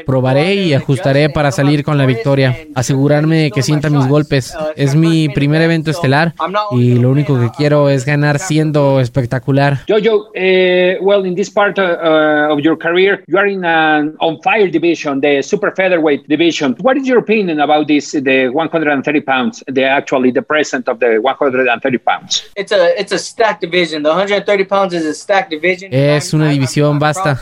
probaré 0.07 0.55
y 0.55 0.75
ajustaré 0.75 1.31
para 1.31 1.51
salir 1.53 1.85
con 1.85 1.99
la 1.99 2.07
victoria. 2.07 2.57
Asegurarme 2.75 3.37
de 3.37 3.51
que 3.51 3.63
sienta 3.63 3.91
mis 3.91 4.07
golpes. 4.07 4.57
Es 4.77 4.95
mi 4.95 5.29
primer 5.29 5.63
evento 5.63 5.91
estelar 5.91 6.35
y 6.73 6.95
lo 6.95 7.11
único 7.11 7.39
que 7.39 7.51
quiero 7.57 7.89
es 7.89 8.05
ganar 8.05 8.39
siendo 8.39 9.01
espectacular. 9.01 9.79
Jojo, 9.89 10.31
uh, 10.35 11.05
well, 11.05 11.25
in 11.27 11.35
this 11.35 11.51
part 11.51 11.79
uh, 11.79 12.53
of 12.53 12.61
your 12.61 12.77
career, 12.77 13.23
you 13.27 13.39
are 13.39 13.51
in 13.51 13.65
an 13.65 14.15
on 14.21 14.41
fire 14.43 14.71
division, 14.71 15.21
the 15.21 15.43
super 15.43 15.73
featherweight 15.75 16.27
division. 16.29 16.75
What 16.81 16.97
is 16.97 17.07
your 17.07 17.19
opinion 17.19 17.61
about 17.61 17.87
this, 17.87 18.13
the 18.13 18.49
130 18.49 19.21
pounds, 19.21 19.63
the 19.67 19.85
actually 19.85 20.31
the 20.31 20.43
present 20.43 20.89
of 20.89 20.99
the 20.99 21.04
130 21.19 21.99
pounds? 21.99 22.45
It's 22.55 22.73
a 22.73 22.99
it's 23.01 23.13
a 23.13 23.19
stacked 23.19 23.61
division. 23.61 24.03
The 24.03 24.11
130 24.11 24.65
pounds 24.65 24.95
is 24.95 25.05
a 25.07 25.15
stacked 25.15 25.51
division. 25.51 25.93
Es 25.93 26.33
una 26.35 26.49
división 26.49 26.99
vasta. 26.99 27.39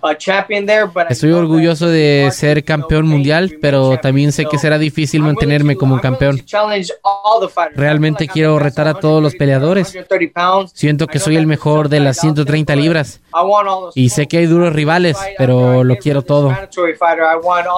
To 0.00 0.06
be 0.06 0.14
a 0.14 0.16
champion 0.16 0.66
there, 0.66 0.86
but 0.86 1.06
I 1.08 1.12
Estoy 1.12 1.32
orgulloso 1.32 1.88
de 1.88 2.30
ser 2.32 2.64
campeón 2.64 3.06
mundial, 3.06 3.58
pero 3.60 3.98
también 3.98 4.32
sé 4.32 4.46
que 4.46 4.58
será 4.58 4.78
difícil 4.78 5.22
mantenerme 5.22 5.76
como 5.76 6.00
campeón. 6.00 6.42
Realmente 7.74 8.28
quiero 8.28 8.58
retar 8.58 8.88
a 8.88 8.94
todos 8.94 9.22
los 9.22 9.34
peleadores. 9.34 9.88
130 9.88 10.32
pounds. 10.32 10.72
Siento 10.74 11.06
que 11.06 11.18
soy 11.18 11.36
el 11.36 11.46
mejor 11.46 11.88
de 11.88 12.00
las 12.00 12.18
130 12.18 12.76
libras 12.76 13.20
y 13.94 14.10
sé 14.10 14.26
que 14.26 14.38
hay 14.38 14.46
duros 14.46 14.72
rivales, 14.72 15.16
pero 15.36 15.84
lo 15.84 15.96
quiero 15.96 16.22
todo. 16.22 16.54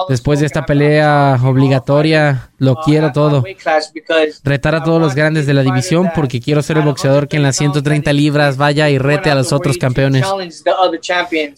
Después 0.09 0.39
de 0.39 0.45
esta 0.45 0.65
pelea 0.65 1.39
obligatoria, 1.43 2.49
lo 2.57 2.75
quiero 2.75 3.11
todo. 3.11 3.43
Retar 4.43 4.75
a 4.75 4.83
todos 4.83 5.01
los 5.01 5.15
grandes 5.15 5.45
de 5.45 5.53
la 5.53 5.63
división 5.63 6.11
porque 6.15 6.39
quiero 6.39 6.61
ser 6.61 6.77
el 6.77 6.83
boxeador 6.83 7.27
que 7.27 7.37
en 7.37 7.43
las 7.43 7.57
130 7.57 8.13
libras 8.13 8.57
vaya 8.57 8.89
y 8.89 8.97
rete 8.97 9.29
a 9.29 9.35
los 9.35 9.51
otros 9.51 9.77
campeones. 9.77 10.25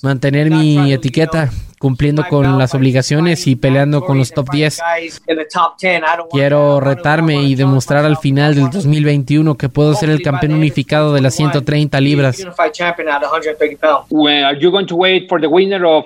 Mantener 0.01 0.49
mi 0.55 0.93
etiqueta, 0.93 1.49
cumpliendo 1.79 2.27
con 2.27 2.57
las 2.57 2.73
obligaciones 2.73 3.47
y 3.47 3.55
peleando 3.55 4.01
con 4.01 4.17
los 4.17 4.31
top 4.31 4.49
10. 4.51 4.79
Guys 4.97 5.21
in 5.27 5.37
the 5.37 5.45
top 5.45 5.77
10. 5.79 5.97
I 5.97 5.99
don't 5.99 6.19
want 6.19 6.31
Quiero 6.31 6.79
retarme 6.79 7.43
y 7.43 7.55
demostrar 7.55 8.05
al 8.05 8.17
final 8.17 8.55
del 8.55 8.69
2021 8.69 9.55
que 9.55 9.69
puedo 9.69 9.93
ser 9.93 10.09
el 10.09 10.21
campeón 10.21 10.53
unificado 10.53 11.13
de 11.13 11.21
las 11.21 11.35
130 11.35 11.99
libras. 12.01 12.39
unified 12.39 12.71
champion 12.71 13.09
at 13.09 13.21
130 13.21 13.77
pounds. 13.77 14.07
Well, 14.09 14.45
are 14.45 14.57
you 14.59 14.71
going 14.71 14.87
to 14.87 14.95
wait 14.95 15.27
for 15.29 15.39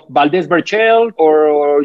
Valdez 0.10 0.48
Berchel, 0.48 1.14
or, 1.18 1.84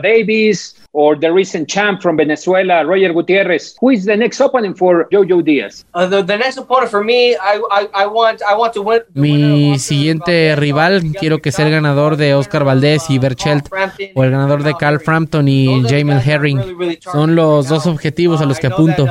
Davis, 0.00 0.81
or 0.92 1.16
the 1.16 1.32
recent 1.32 1.68
champ 1.68 2.02
from 2.02 2.16
Venezuela, 2.16 2.84
Roger 2.84 3.12
Gutierrez? 3.12 3.76
Who 3.80 3.90
is 3.90 4.04
the 4.04 4.16
next 4.16 4.40
opponent 4.40 4.76
for 4.78 5.08
Jojo 5.10 5.42
Diaz? 5.42 5.84
Uh, 5.94 6.06
the, 6.06 6.22
the 6.22 6.36
next 6.36 6.58
opponent 6.58 6.90
for 6.90 7.02
me, 7.02 7.34
I, 7.34 7.60
I, 7.70 7.88
I 7.94 8.06
want 8.06 8.42
I 8.42 8.54
want 8.54 8.72
to 8.74 8.82
win. 8.82 9.02
Mi 9.14 9.78
siguiente 9.78 10.54
rival 10.56 11.02
quiero 11.18 11.40
que 11.40 11.52
sea 11.52 11.66
el 11.66 11.72
ganador 11.72 12.16
de 12.16 12.34
Oscar 12.34 12.64
Valdés 12.64 13.08
y 13.10 13.18
Berchelt 13.18 13.68
o 14.14 14.24
el 14.24 14.30
ganador 14.30 14.62
de 14.62 14.74
Carl 14.74 15.00
Frampton 15.00 15.48
y 15.48 15.82
Jamel 15.88 16.20
Herring. 16.24 16.60
Son 17.00 17.34
los 17.34 17.68
dos 17.68 17.86
objetivos 17.86 18.40
a 18.40 18.44
los 18.44 18.58
que 18.58 18.66
apunto. 18.66 19.06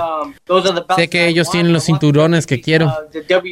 Sé 0.95 1.09
que 1.09 1.27
ellos 1.27 1.49
tienen 1.49 1.73
los 1.73 1.85
cinturones 1.85 2.45
que 2.45 2.61
quiero. 2.61 2.93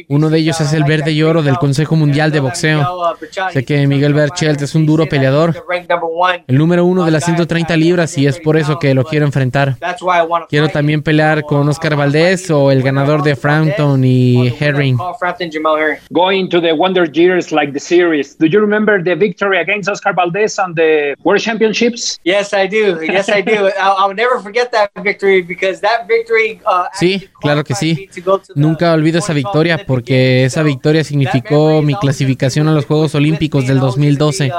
Uno 0.08 0.30
de 0.30 0.38
ellos 0.38 0.60
es 0.60 0.72
el 0.72 0.84
verde 0.84 1.12
y 1.12 1.22
oro 1.22 1.42
del 1.42 1.58
Consejo 1.58 1.96
Mundial 1.96 2.30
de 2.30 2.40
Boxeo. 2.40 2.86
Sé 3.52 3.64
que 3.64 3.86
Miguel 3.86 4.14
Berchelt 4.14 4.60
es 4.62 4.74
un 4.74 4.86
duro 4.86 5.06
peleador, 5.06 5.54
el 6.46 6.58
número 6.58 6.84
uno 6.84 7.04
de 7.04 7.10
las 7.10 7.24
130 7.24 7.76
libras 7.76 8.16
y 8.20 8.26
es 8.26 8.38
por 8.38 8.56
eso 8.56 8.78
que 8.78 8.94
lo 8.94 9.04
quiero 9.04 9.24
enfrentar. 9.24 9.76
That's 9.78 10.02
why 10.02 10.18
I 10.18 10.22
want 10.22 10.44
to 10.44 10.48
Quiero 10.48 10.68
también 10.68 11.02
pelear 11.02 11.42
con 11.44 11.68
Oscar 11.68 11.96
Valdés 11.96 12.50
o 12.50 12.70
el 12.70 12.82
ganador 12.82 13.22
de 13.22 13.34
Frampton 13.34 14.04
y 14.04 14.54
Herring. 14.60 14.98
Going 16.10 16.48
to 16.48 16.60
the 16.60 16.72
Wonder 16.72 17.10
Years 17.10 17.52
like 17.52 17.72
the 17.72 17.80
series, 17.80 18.36
do 18.36 18.46
you 18.46 18.60
remember 18.60 19.02
the 19.02 19.14
victory 19.14 19.58
against 19.58 19.88
Oscar 19.88 20.14
Valdez 20.14 20.58
on 20.58 20.74
the 20.74 21.14
World 21.24 21.42
Championships? 21.42 22.18
Yes, 22.24 22.52
I 22.52 22.66
do. 22.66 23.00
Yes, 23.02 23.28
I 23.28 23.42
do. 23.42 23.70
I'll, 23.80 23.96
I'll 23.98 24.14
never 24.14 24.40
forget 24.40 24.70
that 24.72 24.90
victory 25.02 25.42
because 25.42 25.80
that 25.80 26.06
victory. 26.06 26.60
Uh, 26.66 26.84
Sí, 26.98 27.28
claro 27.40 27.64
que 27.64 27.74
sí. 27.74 28.08
Nunca 28.54 28.92
olvido 28.92 29.18
esa 29.18 29.32
victoria 29.32 29.84
porque 29.86 30.44
esa 30.44 30.62
victoria 30.62 31.04
significó 31.04 31.82
mi 31.82 31.94
clasificación 31.94 32.68
a 32.68 32.72
los 32.72 32.86
Juegos 32.86 33.14
Olímpicos 33.14 33.66
del 33.66 33.80
2012. 33.80 34.52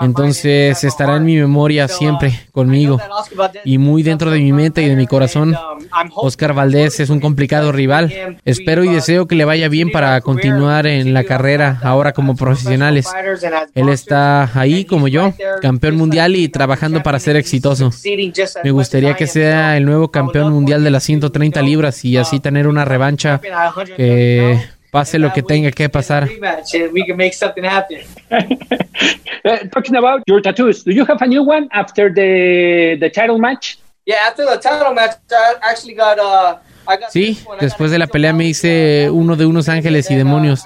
Entonces 0.00 0.84
estará 0.84 1.16
en 1.16 1.24
mi 1.24 1.36
memoria 1.36 1.88
siempre 1.88 2.32
conmigo 2.52 2.83
y 3.64 3.78
muy 3.78 4.02
dentro 4.02 4.30
de 4.30 4.38
mi 4.38 4.52
mente 4.52 4.82
y 4.82 4.88
de 4.88 4.96
mi 4.96 5.06
corazón. 5.06 5.56
Oscar 6.14 6.54
Valdés 6.54 7.00
es 7.00 7.10
un 7.10 7.20
complicado 7.20 7.72
rival. 7.72 8.38
Espero 8.44 8.84
y 8.84 8.88
deseo 8.88 9.26
que 9.26 9.34
le 9.34 9.44
vaya 9.44 9.68
bien 9.68 9.90
para 9.90 10.20
continuar 10.20 10.86
en 10.86 11.14
la 11.14 11.24
carrera 11.24 11.78
ahora 11.82 12.12
como 12.12 12.36
profesionales. 12.36 13.06
Él 13.74 13.88
está 13.88 14.50
ahí 14.58 14.84
como 14.84 15.08
yo, 15.08 15.32
campeón 15.60 15.96
mundial 15.96 16.36
y 16.36 16.48
trabajando 16.48 17.02
para 17.02 17.18
ser 17.18 17.36
exitoso. 17.36 17.90
Me 18.62 18.70
gustaría 18.70 19.14
que 19.14 19.26
sea 19.26 19.76
el 19.76 19.84
nuevo 19.84 20.10
campeón 20.10 20.52
mundial 20.52 20.84
de 20.84 20.90
las 20.90 21.04
130 21.04 21.62
libras 21.62 22.04
y 22.04 22.16
así 22.16 22.40
tener 22.40 22.66
una 22.66 22.84
revancha 22.84 23.40
que 23.96 24.60
pase 24.94 25.18
lo 25.18 25.32
que 25.32 25.42
tenga 25.42 25.72
que 25.72 25.88
pasar. 25.88 26.28
rematch 26.28 26.74
and 26.74 26.92
we 26.92 27.04
can 27.04 27.16
make 27.16 27.34
something 27.34 27.64
happen. 27.64 28.00
Uh, 29.46 29.58
talking 29.74 29.96
about 29.96 30.22
your 30.26 30.40
tattoos, 30.40 30.84
do 30.84 30.90
you 30.90 31.04
have 31.04 31.20
a 31.20 31.26
new 31.26 31.42
one 31.42 31.68
after 31.72 32.08
the 32.08 32.96
the 33.02 33.10
title 33.10 33.38
match? 33.38 33.76
Yeah, 34.06 34.28
after 34.28 34.46
the 34.46 34.56
title 34.56 34.94
match, 34.94 35.14
I 35.30 35.56
actually 35.60 35.96
got 36.04 36.18
uh. 36.18 36.56
Sí, 37.10 37.38
después 37.60 37.90
de 37.90 37.98
la 37.98 38.06
pelea 38.06 38.32
me 38.32 38.44
hice 38.46 39.08
uno 39.10 39.36
de 39.36 39.46
unos 39.46 39.68
ángeles 39.68 40.10
y 40.10 40.14
demonios. 40.14 40.64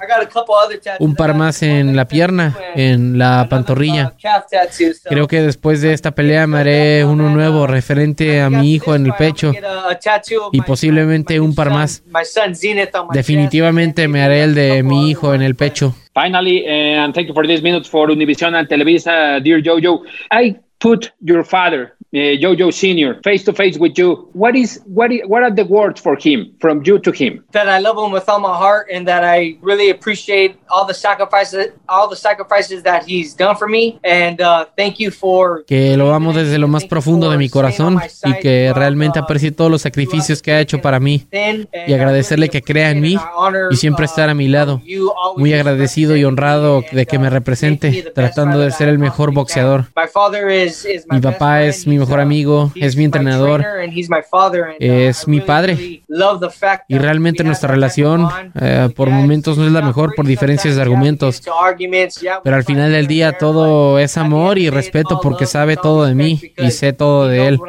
Un 0.99 1.15
par 1.15 1.33
más 1.35 1.63
en 1.63 1.95
la 1.95 2.05
pierna, 2.05 2.57
en 2.75 3.17
la 3.17 3.47
pantorrilla. 3.49 4.13
Creo 5.05 5.27
que 5.27 5.41
después 5.41 5.81
de 5.81 5.93
esta 5.93 6.11
pelea 6.11 6.47
me 6.47 6.59
haré 6.59 7.05
uno 7.05 7.29
nuevo 7.29 7.67
referente 7.67 8.41
a 8.41 8.49
mi 8.49 8.73
hijo 8.73 8.95
en 8.95 9.05
el 9.05 9.13
pecho 9.13 9.53
y 10.51 10.61
posiblemente 10.61 11.39
un 11.39 11.55
par 11.55 11.69
más. 11.69 12.03
Definitivamente 13.13 14.07
me 14.07 14.21
haré 14.21 14.43
el 14.43 14.55
de 14.55 14.83
mi 14.83 15.09
hijo 15.09 15.33
en 15.33 15.41
el 15.41 15.55
pecho. 15.55 15.95
Finally, 16.13 16.65
uh, 16.65 17.03
and 17.03 17.13
thank 17.13 17.27
you 17.27 17.33
for 17.33 17.47
this 17.47 17.61
minute 17.61 17.87
for 17.87 18.09
Univision 18.09 18.53
and 18.55 18.67
Televisa, 18.67 19.39
dear 19.41 19.61
Jojo. 19.61 20.01
I 20.31 20.57
put 20.79 21.13
your 21.21 21.45
father, 21.45 21.95
uh, 22.13 22.17
Jojo 22.17 22.71
Senior, 22.73 23.19
face 23.23 23.43
to 23.45 23.53
face 23.53 23.77
with 23.77 23.97
you. 23.97 24.29
What 24.33 24.55
is 24.55 24.81
what? 24.85 25.11
Is, 25.11 25.21
what 25.27 25.43
are 25.43 25.51
the 25.51 25.65
words 25.65 25.99
for 26.01 26.15
him 26.15 26.53
from 26.59 26.81
you 26.85 26.99
to 26.99 27.11
him? 27.11 27.43
that 27.51 27.67
I 27.67 27.79
love 27.79 27.97
him 27.97 28.11
with 28.11 28.27
all 28.29 28.39
my 28.39 28.55
heart 28.55 28.87
and 28.91 29.07
that 29.07 29.23
I 29.23 29.57
really 29.61 29.89
appreciate 29.89 30.57
all 30.69 30.85
the 30.85 30.93
sacrifices 30.93 31.73
all 31.87 32.07
the 32.09 32.15
sacrifices 32.15 32.83
that 32.83 33.03
he's 33.05 33.33
done 33.33 33.55
for 33.55 33.67
me 33.67 33.99
and 34.03 34.41
uh, 34.41 34.65
thank 34.77 34.99
you 34.99 35.11
for 35.11 35.63
Que 35.65 35.97
lo 35.97 36.13
amo 36.13 36.33
desde 36.33 36.57
lo 36.57 36.67
más 36.67 36.85
profundo 36.85 37.29
de 37.29 37.37
mi 37.37 37.49
corazón 37.49 37.99
y 38.23 38.33
que 38.39 38.71
realmente 38.73 39.19
aprecie 39.19 39.51
todos 39.51 39.71
los 39.71 39.81
sacrificios 39.81 40.41
que 40.41 40.51
ha 40.51 40.61
hecho 40.61 40.81
para 40.81 40.99
mí 40.99 41.27
y 41.31 41.93
agradecerle 41.93 42.49
que 42.49 42.61
crea 42.61 42.91
en 42.91 43.01
mí 43.01 43.17
y 43.71 43.75
siempre 43.75 44.05
estar 44.05 44.29
a 44.29 44.33
mi 44.33 44.47
lado. 44.47 44.81
Muy 45.37 45.53
agradecido 45.53 46.15
y 46.15 46.23
honrado 46.23 46.83
de 46.91 47.05
que 47.05 47.19
me 47.19 47.29
represente, 47.29 48.11
tratando 48.13 48.59
de 48.59 48.71
ser 48.71 48.89
el 48.89 48.99
mejor 48.99 49.33
boxeador. 49.33 49.85
my 49.95 50.07
father 50.07 50.49
is, 50.49 50.85
is 50.85 51.05
my 51.07 51.15
Mi 51.15 51.21
papá 51.21 51.63
es 51.63 51.85
mi 51.87 51.97
mejor 51.99 52.19
amigo, 52.19 52.71
es 52.75 52.95
mi 52.95 53.05
entrenador, 53.05 53.63
and 53.65 53.93
es 54.79 55.27
mi 55.27 55.41
padre. 55.41 56.03
Y 56.87 56.97
realmente 56.97 57.43
nuestra 57.43 57.69
relación 57.69 58.27
eh, 58.59 58.89
por 58.95 59.09
momentos 59.09 59.57
no 59.57 59.65
es 59.65 59.71
la 59.71 59.81
mejor 59.81 60.13
por 60.15 60.25
diferencias 60.25 60.75
de 60.75 60.81
argumentos. 60.81 61.41
Pero 62.43 62.55
al 62.55 62.63
final 62.63 62.91
del 62.91 63.07
día 63.07 63.33
todo 63.33 63.99
es 63.99 64.17
amor 64.17 64.57
y 64.57 64.69
respeto 64.69 65.19
porque 65.21 65.45
sabe 65.45 65.77
todo 65.77 66.05
de 66.05 66.15
mí 66.15 66.41
y 66.57 66.71
sé 66.71 66.93
todo 66.93 67.27
de 67.27 67.47
él. 67.47 67.59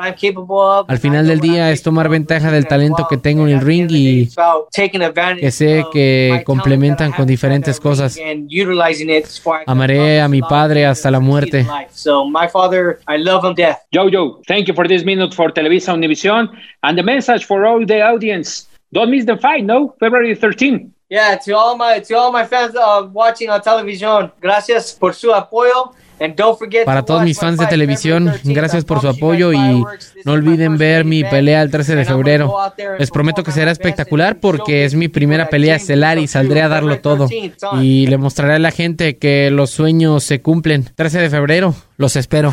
Al 0.86 0.98
final 0.98 1.26
del 1.26 1.40
día 1.40 1.70
es 1.70 1.82
tomar 1.82 2.08
ventaja 2.08 2.50
del 2.50 2.66
talento 2.66 3.06
que 3.08 3.16
tengo 3.16 3.46
en 3.46 3.54
el 3.54 3.60
ring 3.60 3.88
y 3.90 4.28
que 5.40 5.50
sé 5.50 5.84
que 5.92 6.42
complementan 6.44 7.12
con 7.12 7.26
diferentes 7.26 7.80
cosas. 7.80 8.18
Amaré 9.66 10.20
a 10.20 10.28
mi 10.28 10.40
padre 10.40 10.86
hasta 10.86 11.10
la 11.10 11.20
muerte. 11.20 11.66
life 11.70 11.92
so 11.92 12.24
Julio. 14.20 14.42
Thank 14.46 14.68
you 14.68 14.74
for 14.74 14.87
this 14.87 15.04
minute 15.04 15.35
for 15.35 15.50
Televisa 15.50 15.92
Univision. 15.92 16.48
And 16.83 16.98
the 16.98 17.02
message 17.02 17.44
for 17.44 17.66
all 17.66 17.85
the 17.85 18.02
audience 18.02 18.66
don't 18.92 19.11
miss 19.11 19.24
the 19.24 19.37
fight, 19.37 19.64
no? 19.64 19.94
February 20.00 20.35
13. 20.35 20.92
Yeah, 21.09 21.37
to 21.44 21.56
all 21.56 21.76
my 21.76 22.00
to 22.00 22.14
all 22.14 22.33
my 22.33 22.44
fans 22.44 22.74
uh, 22.76 23.09
watching 23.12 23.50
on 23.50 23.61
television, 23.62 24.33
gracias 24.40 24.92
por 24.92 25.14
su 25.14 25.33
apoyo. 25.35 25.92
And 26.20 26.37
don't 26.37 26.59
forget 26.59 26.85
Para 26.85 27.02
todos 27.02 27.22
mis 27.22 27.38
fans 27.38 27.56
de 27.59 27.66
televisión, 27.66 28.30
gracias 28.44 28.85
por 28.85 29.00
su 29.00 29.09
apoyo 29.09 29.54
y 29.54 29.83
no 30.24 30.33
olviden 30.33 30.76
ver 30.76 31.06
mi 31.06 31.24
pelea 31.24 31.62
el 31.62 31.70
13 31.70 31.96
de 31.96 32.04
febrero. 32.04 32.54
Les 32.98 33.11
prometo 33.11 33.42
que 33.42 33.52
será 33.52 33.70
espectacular 33.70 34.38
porque 34.38 34.85
es 34.85 34.94
mi 34.94 35.09
primera 35.09 35.48
pelea 35.48 35.76
estelar 35.76 36.18
y 36.18 36.26
saldré 36.26 36.61
a 36.61 36.68
darlo 36.68 37.00
todo. 37.00 37.26
Y 37.80 38.06
le 38.06 38.18
mostraré 38.18 38.54
a 38.54 38.59
la 38.59 38.70
gente 38.70 39.16
que 39.16 39.50
los 39.50 39.70
sueños 39.70 40.22
se 40.22 40.42
cumplen. 40.42 40.85
13 40.94 41.20
de 41.20 41.30
febrero, 41.30 41.74
los 41.96 42.16
espero. 42.16 42.52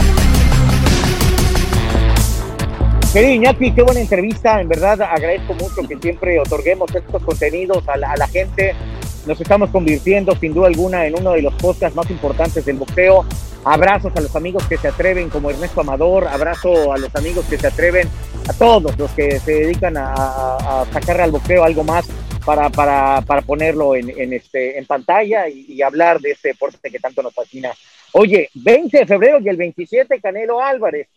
Querido 3.13 3.33
Iñaki, 3.33 3.73
qué 3.73 3.81
buena 3.81 3.99
entrevista. 3.99 4.61
En 4.61 4.69
verdad 4.69 5.01
agradezco 5.01 5.53
mucho 5.53 5.85
que 5.85 5.97
siempre 5.97 6.39
otorguemos 6.39 6.95
estos 6.95 7.21
contenidos 7.21 7.83
a 7.89 7.97
la, 7.97 8.27
gente. 8.29 8.73
Nos 9.27 9.41
estamos 9.41 9.69
convirtiendo 9.69 10.33
sin 10.37 10.53
duda 10.53 10.67
alguna 10.67 11.05
en 11.05 11.19
uno 11.19 11.33
de 11.33 11.41
los 11.41 11.53
podcasts 11.55 11.93
más 11.93 12.09
importantes 12.09 12.63
del 12.63 12.77
boxeo. 12.77 13.25
Abrazos 13.65 14.15
a 14.15 14.21
los 14.21 14.33
amigos 14.37 14.65
que 14.65 14.77
se 14.77 14.87
atreven, 14.87 15.29
como 15.29 15.49
Ernesto 15.49 15.81
Amador. 15.81 16.25
Abrazo 16.25 16.93
a 16.93 16.97
los 16.97 17.13
amigos 17.13 17.45
que 17.49 17.57
se 17.57 17.67
atreven, 17.67 18.07
a 18.47 18.53
todos 18.53 18.97
los 18.97 19.11
que 19.11 19.41
se 19.41 19.55
dedican 19.55 19.97
a, 19.97 20.13
a, 20.13 20.81
a 20.81 20.85
sacar 20.93 21.19
al 21.19 21.31
boxeo 21.31 21.65
algo 21.65 21.83
más 21.83 22.07
para, 22.45 22.69
para, 22.69 23.21
para 23.27 23.41
ponerlo 23.41 23.93
en, 23.93 24.09
en, 24.09 24.31
este, 24.31 24.77
en 24.77 24.85
pantalla 24.85 25.49
y, 25.49 25.65
y, 25.67 25.81
hablar 25.81 26.21
de 26.21 26.31
este 26.31 26.49
deporte 26.49 26.89
que 26.89 26.99
tanto 26.99 27.21
nos 27.21 27.33
fascina. 27.33 27.71
Oye, 28.13 28.49
20 28.53 28.99
de 28.99 29.05
febrero 29.05 29.39
y 29.41 29.49
el 29.49 29.57
27 29.57 30.21
Canelo 30.21 30.61
Álvarez. 30.61 31.07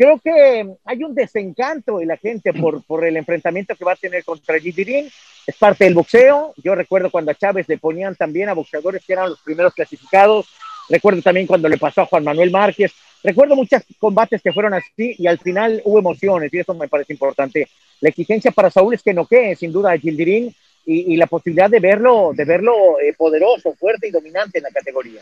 Creo 0.00 0.18
que 0.18 0.66
hay 0.86 1.04
un 1.04 1.14
desencanto 1.14 2.00
en 2.00 2.08
la 2.08 2.16
gente 2.16 2.54
por, 2.58 2.82
por 2.84 3.04
el 3.04 3.18
enfrentamiento 3.18 3.76
que 3.76 3.84
va 3.84 3.92
a 3.92 3.96
tener 3.96 4.24
contra 4.24 4.58
Gidirín. 4.58 5.10
Es 5.46 5.56
parte 5.58 5.84
del 5.84 5.92
boxeo. 5.92 6.54
Yo 6.64 6.74
recuerdo 6.74 7.10
cuando 7.10 7.32
a 7.32 7.34
Chávez 7.34 7.68
le 7.68 7.76
ponían 7.76 8.16
también 8.16 8.48
a 8.48 8.54
boxeadores 8.54 9.04
que 9.04 9.12
eran 9.12 9.28
los 9.28 9.40
primeros 9.42 9.74
clasificados. 9.74 10.48
Recuerdo 10.88 11.20
también 11.20 11.46
cuando 11.46 11.68
le 11.68 11.76
pasó 11.76 12.00
a 12.00 12.06
Juan 12.06 12.24
Manuel 12.24 12.50
Márquez. 12.50 12.94
Recuerdo 13.22 13.54
muchos 13.54 13.82
combates 13.98 14.40
que 14.40 14.54
fueron 14.54 14.72
así 14.72 15.16
y 15.18 15.26
al 15.26 15.38
final 15.38 15.82
hubo 15.84 15.98
emociones 15.98 16.50
y 16.54 16.60
eso 16.60 16.72
me 16.72 16.88
parece 16.88 17.12
importante. 17.12 17.68
La 18.00 18.08
exigencia 18.08 18.52
para 18.52 18.70
Saúl 18.70 18.94
es 18.94 19.02
que 19.02 19.12
no 19.12 19.26
quede 19.26 19.54
sin 19.54 19.70
duda 19.70 19.92
a 19.92 19.98
Gildirín 19.98 20.54
y, 20.86 21.12
y, 21.12 21.16
la 21.18 21.26
posibilidad 21.26 21.68
de 21.68 21.78
verlo, 21.78 22.32
de 22.34 22.46
verlo 22.46 22.98
eh, 23.00 23.12
poderoso, 23.12 23.74
fuerte 23.74 24.08
y 24.08 24.10
dominante 24.10 24.56
en 24.56 24.64
la 24.64 24.70
categoría. 24.70 25.20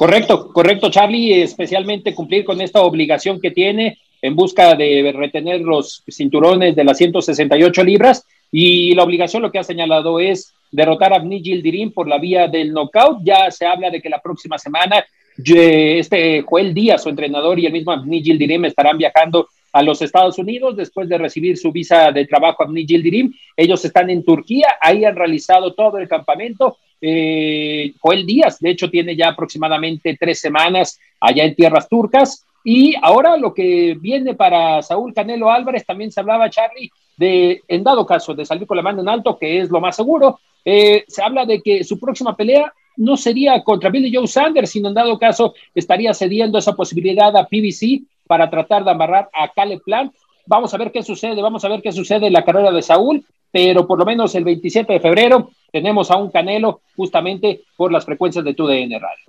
Correcto, 0.00 0.50
correcto, 0.50 0.88
Charlie, 0.88 1.42
especialmente 1.42 2.14
cumplir 2.14 2.42
con 2.42 2.58
esta 2.62 2.80
obligación 2.80 3.38
que 3.38 3.50
tiene 3.50 3.98
en 4.22 4.34
busca 4.34 4.74
de 4.74 5.12
retener 5.14 5.60
los 5.60 6.02
cinturones 6.08 6.74
de 6.74 6.84
las 6.84 6.96
168 6.96 7.84
libras 7.84 8.26
y 8.50 8.94
la 8.94 9.02
obligación 9.02 9.42
lo 9.42 9.52
que 9.52 9.58
ha 9.58 9.62
señalado 9.62 10.18
es 10.18 10.54
derrotar 10.70 11.12
a 11.12 11.16
Abni 11.16 11.42
Gildirim 11.42 11.92
por 11.92 12.08
la 12.08 12.16
vía 12.16 12.48
del 12.48 12.72
knockout. 12.72 13.18
Ya 13.24 13.50
se 13.50 13.66
habla 13.66 13.90
de 13.90 14.00
que 14.00 14.08
la 14.08 14.22
próxima 14.22 14.56
semana 14.56 15.04
este 15.36 16.46
Joel 16.48 16.72
Díaz, 16.72 17.02
su 17.02 17.10
entrenador, 17.10 17.58
y 17.58 17.66
el 17.66 17.72
mismo 17.74 17.92
Abni 17.92 18.22
Gildirim 18.22 18.64
estarán 18.64 18.96
viajando 18.96 19.48
a 19.72 19.82
los 19.82 20.02
Estados 20.02 20.38
Unidos 20.38 20.76
después 20.76 21.08
de 21.08 21.18
recibir 21.18 21.56
su 21.56 21.72
visa 21.72 22.10
de 22.12 22.26
trabajo 22.26 22.62
a 22.62 22.66
Abni 22.66 22.86
Gildirim. 22.86 23.32
Ellos 23.56 23.84
están 23.84 24.10
en 24.10 24.24
Turquía, 24.24 24.78
ahí 24.80 25.04
han 25.04 25.16
realizado 25.16 25.74
todo 25.74 25.98
el 25.98 26.08
campamento. 26.08 26.76
Eh, 27.00 27.92
Joel 28.00 28.26
Díaz, 28.26 28.58
de 28.60 28.70
hecho, 28.70 28.90
tiene 28.90 29.16
ya 29.16 29.28
aproximadamente 29.28 30.16
tres 30.18 30.40
semanas 30.40 30.98
allá 31.18 31.44
en 31.44 31.54
tierras 31.54 31.88
turcas 31.88 32.44
Y 32.62 32.94
ahora 33.00 33.38
lo 33.38 33.54
que 33.54 33.96
viene 33.98 34.34
para 34.34 34.82
Saúl 34.82 35.14
Canelo 35.14 35.50
Álvarez, 35.50 35.86
también 35.86 36.12
se 36.12 36.20
hablaba, 36.20 36.50
Charlie, 36.50 36.90
de, 37.16 37.62
en 37.68 37.82
dado 37.82 38.04
caso, 38.04 38.34
de 38.34 38.44
salir 38.44 38.66
con 38.66 38.76
la 38.76 38.82
mano 38.82 39.00
en 39.00 39.08
alto, 39.08 39.38
que 39.38 39.60
es 39.60 39.70
lo 39.70 39.80
más 39.80 39.96
seguro, 39.96 40.40
eh, 40.64 41.04
se 41.08 41.22
habla 41.22 41.46
de 41.46 41.62
que 41.62 41.84
su 41.84 41.98
próxima 41.98 42.36
pelea 42.36 42.72
no 42.96 43.16
sería 43.16 43.62
contra 43.62 43.88
Billy 43.88 44.14
Joe 44.14 44.26
Sanders, 44.26 44.70
sino 44.70 44.88
en 44.88 44.94
dado 44.94 45.18
caso 45.18 45.54
estaría 45.74 46.12
cediendo 46.12 46.58
esa 46.58 46.74
posibilidad 46.74 47.34
a 47.36 47.46
PBC 47.46 48.02
para 48.30 48.48
tratar 48.48 48.84
de 48.84 48.92
amarrar 48.92 49.28
a 49.32 49.48
Caleb 49.48 49.82
Plant. 49.84 50.14
Vamos 50.46 50.72
a 50.72 50.76
ver 50.76 50.92
qué 50.92 51.02
sucede, 51.02 51.42
vamos 51.42 51.64
a 51.64 51.68
ver 51.68 51.82
qué 51.82 51.90
sucede 51.90 52.28
en 52.28 52.32
la 52.32 52.44
carrera 52.44 52.70
de 52.70 52.80
Saúl, 52.80 53.26
pero 53.50 53.88
por 53.88 53.98
lo 53.98 54.04
menos 54.04 54.36
el 54.36 54.44
27 54.44 54.92
de 54.92 55.00
febrero 55.00 55.50
tenemos 55.72 56.12
a 56.12 56.16
un 56.16 56.30
Canelo 56.30 56.80
justamente 56.94 57.62
por 57.76 57.90
las 57.90 58.04
frecuencias 58.04 58.44
de 58.44 58.54
TUDN 58.54 59.00
Radio. 59.00 59.24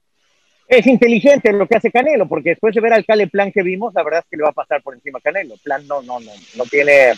Es 0.68 0.86
inteligente 0.86 1.52
lo 1.52 1.68
que 1.68 1.78
hace 1.78 1.90
Canelo, 1.90 2.28
porque 2.28 2.52
después 2.52 2.76
de 2.76 2.82
ver 2.82 2.94
al 2.94 3.04
Caleb 3.04 3.32
Plan 3.32 3.52
que 3.52 3.64
vimos, 3.64 3.92
la 3.96 4.04
verdad 4.04 4.20
es 4.20 4.30
que 4.30 4.38
le 4.38 4.44
va 4.44 4.50
a 4.50 4.54
pasar 4.54 4.84
por 4.84 4.94
encima 4.94 5.18
a 5.18 5.22
Canelo. 5.24 5.56
Plan 5.64 5.88
no, 5.88 6.04
no, 6.04 6.20
no, 6.20 6.32
no 6.58 6.64
tiene, 6.66 7.14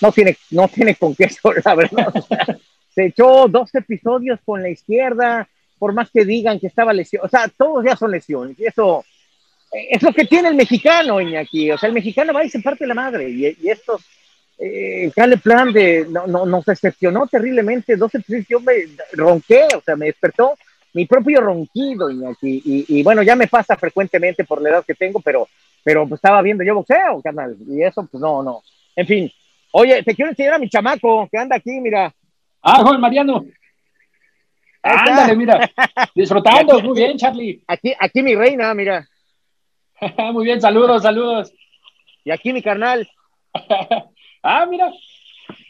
no 0.00 0.10
tiene, 0.10 0.34
no 0.52 0.66
tiene 0.68 0.94
con 0.94 1.14
queso, 1.14 1.52
la 1.62 1.74
verdad. 1.74 2.10
se 2.88 3.04
echó 3.04 3.48
dos 3.48 3.74
episodios 3.74 4.40
con 4.46 4.62
la 4.62 4.70
izquierda, 4.70 5.46
por 5.78 5.92
más 5.92 6.10
que 6.10 6.24
digan 6.24 6.58
que 6.58 6.68
estaba 6.68 6.94
lesión, 6.94 7.22
o 7.22 7.28
sea, 7.28 7.48
todos 7.54 7.84
ya 7.84 7.96
son 7.96 8.12
lesiones, 8.12 8.58
y 8.58 8.64
eso 8.64 9.04
es 9.72 10.02
lo 10.02 10.12
que 10.12 10.24
tiene 10.24 10.48
el 10.48 10.54
mexicano, 10.54 11.20
Iñaki, 11.20 11.70
o 11.70 11.78
sea, 11.78 11.88
el 11.88 11.94
mexicano 11.94 12.32
va 12.32 12.44
y 12.44 12.50
se 12.50 12.60
parte 12.60 12.86
la 12.86 12.94
madre, 12.94 13.28
y, 13.28 13.56
y 13.60 13.68
estos, 13.68 14.04
eh, 14.58 15.12
Plan 15.42 15.72
de, 15.72 16.06
no, 16.08 16.26
no, 16.26 16.46
nos 16.46 16.64
decepcionó 16.64 17.26
terriblemente, 17.26 17.96
dos 17.96 18.14
episodios, 18.14 18.46
yo 18.48 18.60
me 18.60 18.74
ronqué, 19.12 19.66
o 19.76 19.80
sea, 19.80 19.96
me 19.96 20.06
despertó 20.06 20.54
mi 20.94 21.06
propio 21.06 21.40
ronquido, 21.40 22.10
Iñaki, 22.10 22.62
y, 22.64 22.84
y, 22.88 23.02
bueno, 23.02 23.22
ya 23.22 23.36
me 23.36 23.46
pasa 23.46 23.76
frecuentemente 23.76 24.44
por 24.44 24.60
la 24.60 24.70
edad 24.70 24.84
que 24.86 24.94
tengo, 24.94 25.20
pero, 25.20 25.48
pero 25.84 26.08
pues, 26.08 26.18
estaba 26.18 26.42
viendo 26.42 26.64
yo 26.64 26.74
boxeo, 26.74 27.20
canal, 27.22 27.56
y 27.68 27.82
eso, 27.82 28.06
pues 28.10 28.20
no, 28.20 28.42
no, 28.42 28.62
en 28.96 29.06
fin, 29.06 29.32
oye, 29.72 30.02
te 30.02 30.14
quiero 30.14 30.30
enseñar 30.30 30.54
a 30.54 30.58
mi 30.58 30.68
chamaco, 30.68 31.28
que 31.30 31.38
anda 31.38 31.56
aquí, 31.56 31.80
mira, 31.80 32.12
Ah, 32.62 32.82
Juan 32.82 33.00
Mariano. 33.00 33.44
Ándale, 34.82 35.36
mira. 35.36 35.70
Disfrutando, 36.14 36.80
muy 36.80 36.98
bien, 36.98 37.16
Charlie. 37.16 37.62
Aquí, 37.66 37.94
aquí 37.98 38.22
mi 38.22 38.34
reina, 38.34 38.72
mira. 38.74 39.06
muy 40.32 40.44
bien, 40.44 40.60
saludos, 40.60 41.02
saludos. 41.02 41.52
Y 42.24 42.30
aquí 42.30 42.52
mi 42.52 42.62
carnal. 42.62 43.08
ah, 44.42 44.66
mira. 44.66 44.90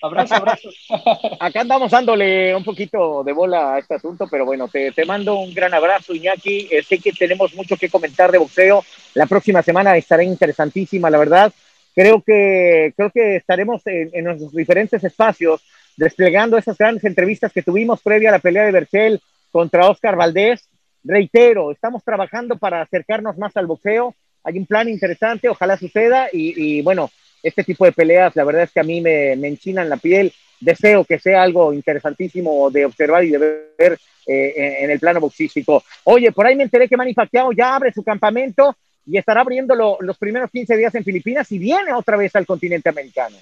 Abrazo, 0.02 0.34
abrazo. 0.34 0.68
Acá 1.40 1.60
andamos 1.60 1.90
dándole 1.90 2.54
un 2.54 2.64
poquito 2.64 3.22
de 3.22 3.32
bola 3.32 3.74
a 3.74 3.78
este 3.78 3.94
asunto, 3.94 4.26
pero 4.30 4.44
bueno, 4.44 4.68
te, 4.68 4.92
te 4.92 5.04
mando 5.04 5.38
un 5.38 5.54
gran 5.54 5.72
abrazo, 5.72 6.14
Iñaki. 6.14 6.68
Eh, 6.70 6.82
sé 6.82 6.98
que 6.98 7.12
tenemos 7.12 7.54
mucho 7.54 7.76
que 7.76 7.88
comentar 7.88 8.30
de 8.30 8.38
boxeo. 8.38 8.84
La 9.14 9.26
próxima 9.26 9.62
semana 9.62 9.96
estará 9.96 10.22
interesantísima, 10.22 11.10
la 11.10 11.18
verdad. 11.18 11.52
Creo 11.94 12.22
que, 12.22 12.92
creo 12.96 13.10
que 13.10 13.36
estaremos 13.36 13.86
en, 13.86 14.10
en 14.12 14.24
nuestros 14.24 14.52
diferentes 14.52 15.02
espacios 15.02 15.62
desplegando 15.96 16.56
esas 16.56 16.78
grandes 16.78 17.04
entrevistas 17.04 17.52
que 17.52 17.62
tuvimos 17.62 18.00
previa 18.00 18.28
a 18.28 18.32
la 18.32 18.38
pelea 18.38 18.64
de 18.64 18.72
Berchel 18.72 19.20
contra 19.50 19.88
Oscar 19.88 20.16
Valdés. 20.16 20.67
Reitero, 21.04 21.70
estamos 21.70 22.02
trabajando 22.04 22.56
para 22.56 22.82
acercarnos 22.82 23.38
más 23.38 23.56
al 23.56 23.66
boxeo. 23.66 24.14
Hay 24.44 24.58
un 24.58 24.66
plan 24.66 24.88
interesante, 24.88 25.48
ojalá 25.48 25.76
suceda. 25.76 26.28
Y, 26.32 26.82
bueno, 26.82 27.10
este 27.42 27.64
tipo 27.64 27.84
de 27.84 27.92
peleas, 27.92 28.34
la 28.36 28.44
verdad 28.44 28.64
es 28.64 28.72
que 28.72 28.80
a 28.80 28.84
mí 28.84 29.00
me, 29.00 29.36
me, 29.36 29.56
la 29.84 29.96
piel. 29.96 30.32
Deseo 30.60 31.04
que 31.04 31.20
sea 31.20 31.42
algo 31.42 31.72
interesantísimo 31.72 32.68
de 32.70 32.84
observar 32.84 33.24
y 33.24 33.30
de 33.30 33.38
ver 33.38 33.98
eh, 34.26 34.78
en 34.80 34.90
el 34.90 34.98
plano 34.98 35.20
boxístico. 35.20 35.84
Oye, 36.04 36.32
por 36.32 36.46
ahí 36.46 36.56
me 36.56 36.64
enteré 36.64 36.88
que 36.88 36.96
Manny 36.96 37.14
ya 37.56 37.76
abre 37.76 37.92
su 37.92 38.02
campamento 38.02 38.76
y 39.06 39.16
estará 39.16 39.40
abriendo 39.40 39.74
los 39.74 40.18
primeros 40.18 40.50
15 40.50 40.76
días 40.76 40.94
en 40.94 41.04
Filipinas 41.04 41.50
y 41.50 41.58
viene 41.58 41.94
otra 41.94 42.16
vez 42.16 42.34
al 42.36 42.44
continente 42.44 42.90
americano. 42.90 43.36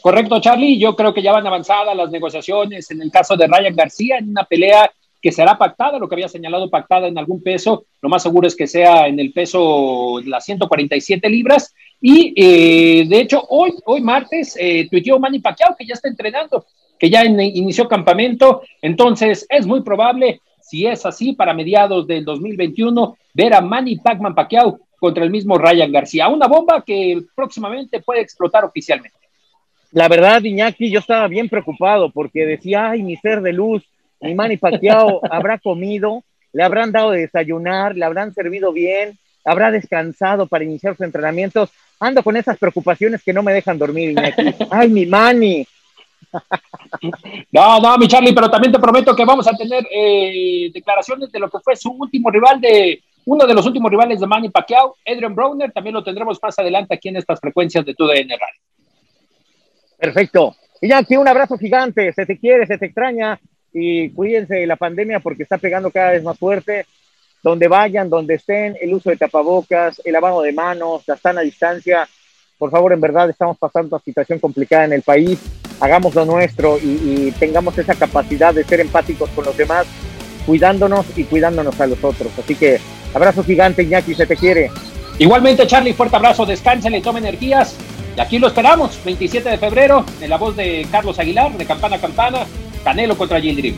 Correcto, 0.00 0.40
Charlie. 0.40 0.78
Yo 0.78 0.94
creo 0.94 1.12
que 1.12 1.22
ya 1.22 1.32
van 1.32 1.46
avanzadas 1.46 1.96
las 1.96 2.10
negociaciones 2.10 2.90
en 2.90 3.02
el 3.02 3.10
caso 3.10 3.36
de 3.36 3.48
Ryan 3.48 3.74
García 3.74 4.18
en 4.18 4.30
una 4.30 4.44
pelea 4.44 4.90
que 5.20 5.32
será 5.32 5.58
pactada, 5.58 5.98
lo 5.98 6.08
que 6.08 6.14
había 6.14 6.28
señalado 6.28 6.70
pactada 6.70 7.08
en 7.08 7.18
algún 7.18 7.42
peso. 7.42 7.84
Lo 8.00 8.08
más 8.08 8.22
seguro 8.22 8.46
es 8.46 8.54
que 8.54 8.66
sea 8.66 9.08
en 9.08 9.18
el 9.18 9.32
peso 9.32 10.20
de 10.22 10.30
las 10.30 10.44
147 10.44 11.28
libras. 11.28 11.74
Y 12.00 12.32
eh, 12.36 13.04
de 13.08 13.20
hecho, 13.20 13.44
hoy, 13.48 13.72
hoy 13.84 14.00
martes, 14.00 14.56
eh, 14.58 14.86
tuiteó 14.90 15.18
Manny 15.18 15.40
Pacquiao 15.40 15.74
que 15.76 15.86
ya 15.86 15.94
está 15.94 16.08
entrenando, 16.08 16.64
que 16.98 17.10
ya 17.10 17.24
inició 17.24 17.88
campamento. 17.88 18.62
Entonces, 18.80 19.46
es 19.48 19.66
muy 19.66 19.82
probable, 19.82 20.40
si 20.60 20.86
es 20.86 21.04
así, 21.04 21.32
para 21.32 21.54
mediados 21.54 22.06
del 22.06 22.24
2021, 22.24 23.16
ver 23.34 23.54
a 23.54 23.60
Manny 23.60 23.96
Pacman 23.96 24.34
Pacquiao 24.34 24.78
contra 24.98 25.24
el 25.24 25.30
mismo 25.30 25.58
Ryan 25.58 25.90
García. 25.90 26.28
Una 26.28 26.46
bomba 26.46 26.82
que 26.86 27.20
próximamente 27.34 28.00
puede 28.00 28.20
explotar 28.20 28.64
oficialmente. 28.64 29.16
La 29.90 30.08
verdad, 30.08 30.42
Iñaki, 30.42 30.90
yo 30.90 31.00
estaba 31.00 31.26
bien 31.28 31.48
preocupado 31.48 32.10
porque 32.10 32.44
decía, 32.44 32.90
ay, 32.90 33.02
mi 33.02 33.16
ser 33.16 33.40
de 33.40 33.54
luz, 33.54 33.82
mi 34.20 34.34
Manny 34.34 34.56
Pacquiao 34.56 35.20
habrá 35.30 35.58
comido, 35.58 36.24
le 36.52 36.62
habrán 36.62 36.92
dado 36.92 37.12
de 37.12 37.20
desayunar, 37.20 37.96
le 37.96 38.04
habrán 38.04 38.34
servido 38.34 38.72
bien, 38.72 39.18
habrá 39.44 39.70
descansado 39.70 40.46
para 40.46 40.64
iniciar 40.64 40.96
sus 40.96 41.06
entrenamientos. 41.06 41.70
Ando 42.00 42.22
con 42.22 42.36
esas 42.36 42.58
preocupaciones 42.58 43.22
que 43.22 43.32
no 43.32 43.42
me 43.42 43.52
dejan 43.52 43.78
dormir, 43.78 44.10
Iñaki. 44.10 44.54
Ay, 44.70 44.88
mi 44.88 45.06
Manny. 45.06 45.66
No, 47.52 47.80
no, 47.80 47.96
mi 47.96 48.06
Charlie, 48.06 48.34
pero 48.34 48.50
también 48.50 48.72
te 48.72 48.78
prometo 48.78 49.16
que 49.16 49.24
vamos 49.24 49.46
a 49.48 49.56
tener 49.56 49.86
eh, 49.90 50.70
declaraciones 50.72 51.32
de 51.32 51.38
lo 51.38 51.48
que 51.48 51.58
fue 51.60 51.74
su 51.74 51.90
último 51.90 52.30
rival 52.30 52.60
de 52.60 53.02
uno 53.24 53.46
de 53.46 53.54
los 53.54 53.66
últimos 53.66 53.90
rivales 53.90 54.20
de 54.20 54.26
Manny 54.26 54.48
Pacquiao, 54.48 54.96
Adrian 55.06 55.34
Browner, 55.34 55.70
también 55.70 55.94
lo 55.94 56.02
tendremos 56.02 56.38
más 56.42 56.58
adelante 56.58 56.94
aquí 56.94 57.08
en 57.08 57.16
estas 57.16 57.38
frecuencias 57.38 57.84
de 57.84 57.94
TUDN 57.94 58.30
Radio. 58.30 58.60
Perfecto. 59.98 60.56
Y 60.80 60.88
ya 60.88 60.98
aquí 60.98 61.16
un 61.16 61.28
abrazo 61.28 61.58
gigante, 61.58 62.12
se 62.12 62.24
te 62.24 62.38
quiere, 62.38 62.66
se 62.66 62.78
te 62.78 62.86
extraña 62.86 63.38
y 63.80 64.10
cuídense 64.10 64.56
de 64.56 64.66
la 64.66 64.76
pandemia 64.76 65.20
porque 65.20 65.44
está 65.44 65.56
pegando 65.56 65.90
cada 65.90 66.10
vez 66.10 66.22
más 66.22 66.38
fuerte. 66.38 66.86
Donde 67.40 67.68
vayan, 67.68 68.10
donde 68.10 68.34
estén, 68.34 68.76
el 68.80 68.92
uso 68.92 69.10
de 69.10 69.16
tapabocas, 69.16 70.02
el 70.04 70.12
lavado 70.12 70.42
de 70.42 70.52
manos, 70.52 71.04
la 71.06 71.16
sana 71.16 71.42
distancia. 71.42 72.08
Por 72.58 72.72
favor, 72.72 72.92
en 72.92 73.00
verdad 73.00 73.30
estamos 73.30 73.56
pasando 73.56 73.94
una 73.94 74.04
situación 74.04 74.40
complicada 74.40 74.86
en 74.86 74.92
el 74.92 75.02
país. 75.02 75.38
Hagamos 75.78 76.16
lo 76.16 76.24
nuestro 76.24 76.78
y, 76.78 77.32
tengamos 77.38 77.78
esa 77.78 77.94
capacidad 77.94 78.52
de 78.52 78.64
ser 78.64 78.80
empáticos 78.80 79.30
con 79.30 79.44
los 79.44 79.56
demás, 79.56 79.86
cuidándonos 80.44 81.06
y 81.16 81.22
cuidándonos 81.24 81.80
a 81.80 81.86
los 81.86 82.02
otros. 82.02 82.36
Así 82.36 82.56
que 82.56 82.80
abrazo 83.14 83.44
gigante, 83.44 83.84
Iñaki, 83.84 84.16
se 84.16 84.26
te 84.26 84.34
quiere. 84.34 84.72
Igualmente, 85.20 85.64
Charlie, 85.68 85.92
fuerte 85.92 86.16
abrazo, 86.16 86.44
descansen 86.44 86.96
y 86.96 87.00
tome 87.00 87.20
energías. 87.20 87.76
Y 88.16 88.20
aquí 88.20 88.40
lo 88.40 88.48
esperamos, 88.48 88.98
27 89.04 89.48
de 89.48 89.58
febrero, 89.58 90.04
en 90.20 90.30
la 90.30 90.38
voz 90.38 90.56
de 90.56 90.88
Carlos 90.90 91.20
Aguilar, 91.20 91.56
de 91.56 91.64
Campana 91.64 91.96
a 91.96 92.00
Campana, 92.00 92.46
Canelo 92.84 93.16
contra 93.16 93.40
Gildrim. 93.40 93.74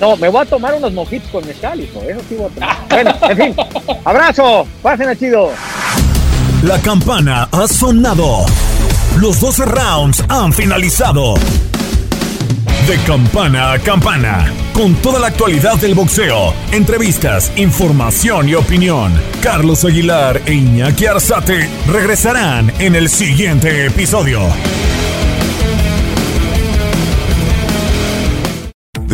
No, 0.00 0.16
me 0.16 0.28
voy 0.28 0.42
a 0.42 0.44
tomar 0.44 0.74
unos 0.74 0.92
mojitos 0.92 1.30
con 1.30 1.46
mezcal, 1.46 1.80
hijo. 1.80 2.02
Eso 2.02 2.20
sí 2.28 2.34
voy 2.34 2.46
a 2.46 2.54
tomar. 2.54 2.88
bueno, 2.88 3.14
en 3.22 3.36
fin. 3.36 3.56
Abrazo. 4.04 4.66
Pasen 4.82 5.08
a 5.08 5.16
chido. 5.16 5.50
La 6.62 6.78
campana 6.80 7.48
ha 7.52 7.66
sonado. 7.68 8.44
Los 9.18 9.40
12 9.40 9.64
rounds 9.64 10.24
han 10.28 10.52
finalizado. 10.52 11.34
De 12.86 12.98
campana 13.04 13.72
a 13.72 13.78
campana, 13.80 14.52
con 14.72 14.94
toda 14.96 15.18
la 15.18 15.26
actualidad 15.28 15.76
del 15.76 15.94
boxeo, 15.94 16.54
entrevistas, 16.70 17.50
información 17.56 18.48
y 18.48 18.54
opinión. 18.54 19.12
Carlos 19.42 19.84
Aguilar 19.84 20.40
e 20.46 20.54
Iñaki 20.54 21.06
Arzate 21.06 21.68
regresarán 21.88 22.72
en 22.78 22.94
el 22.94 23.08
siguiente 23.08 23.86
episodio. 23.86 24.40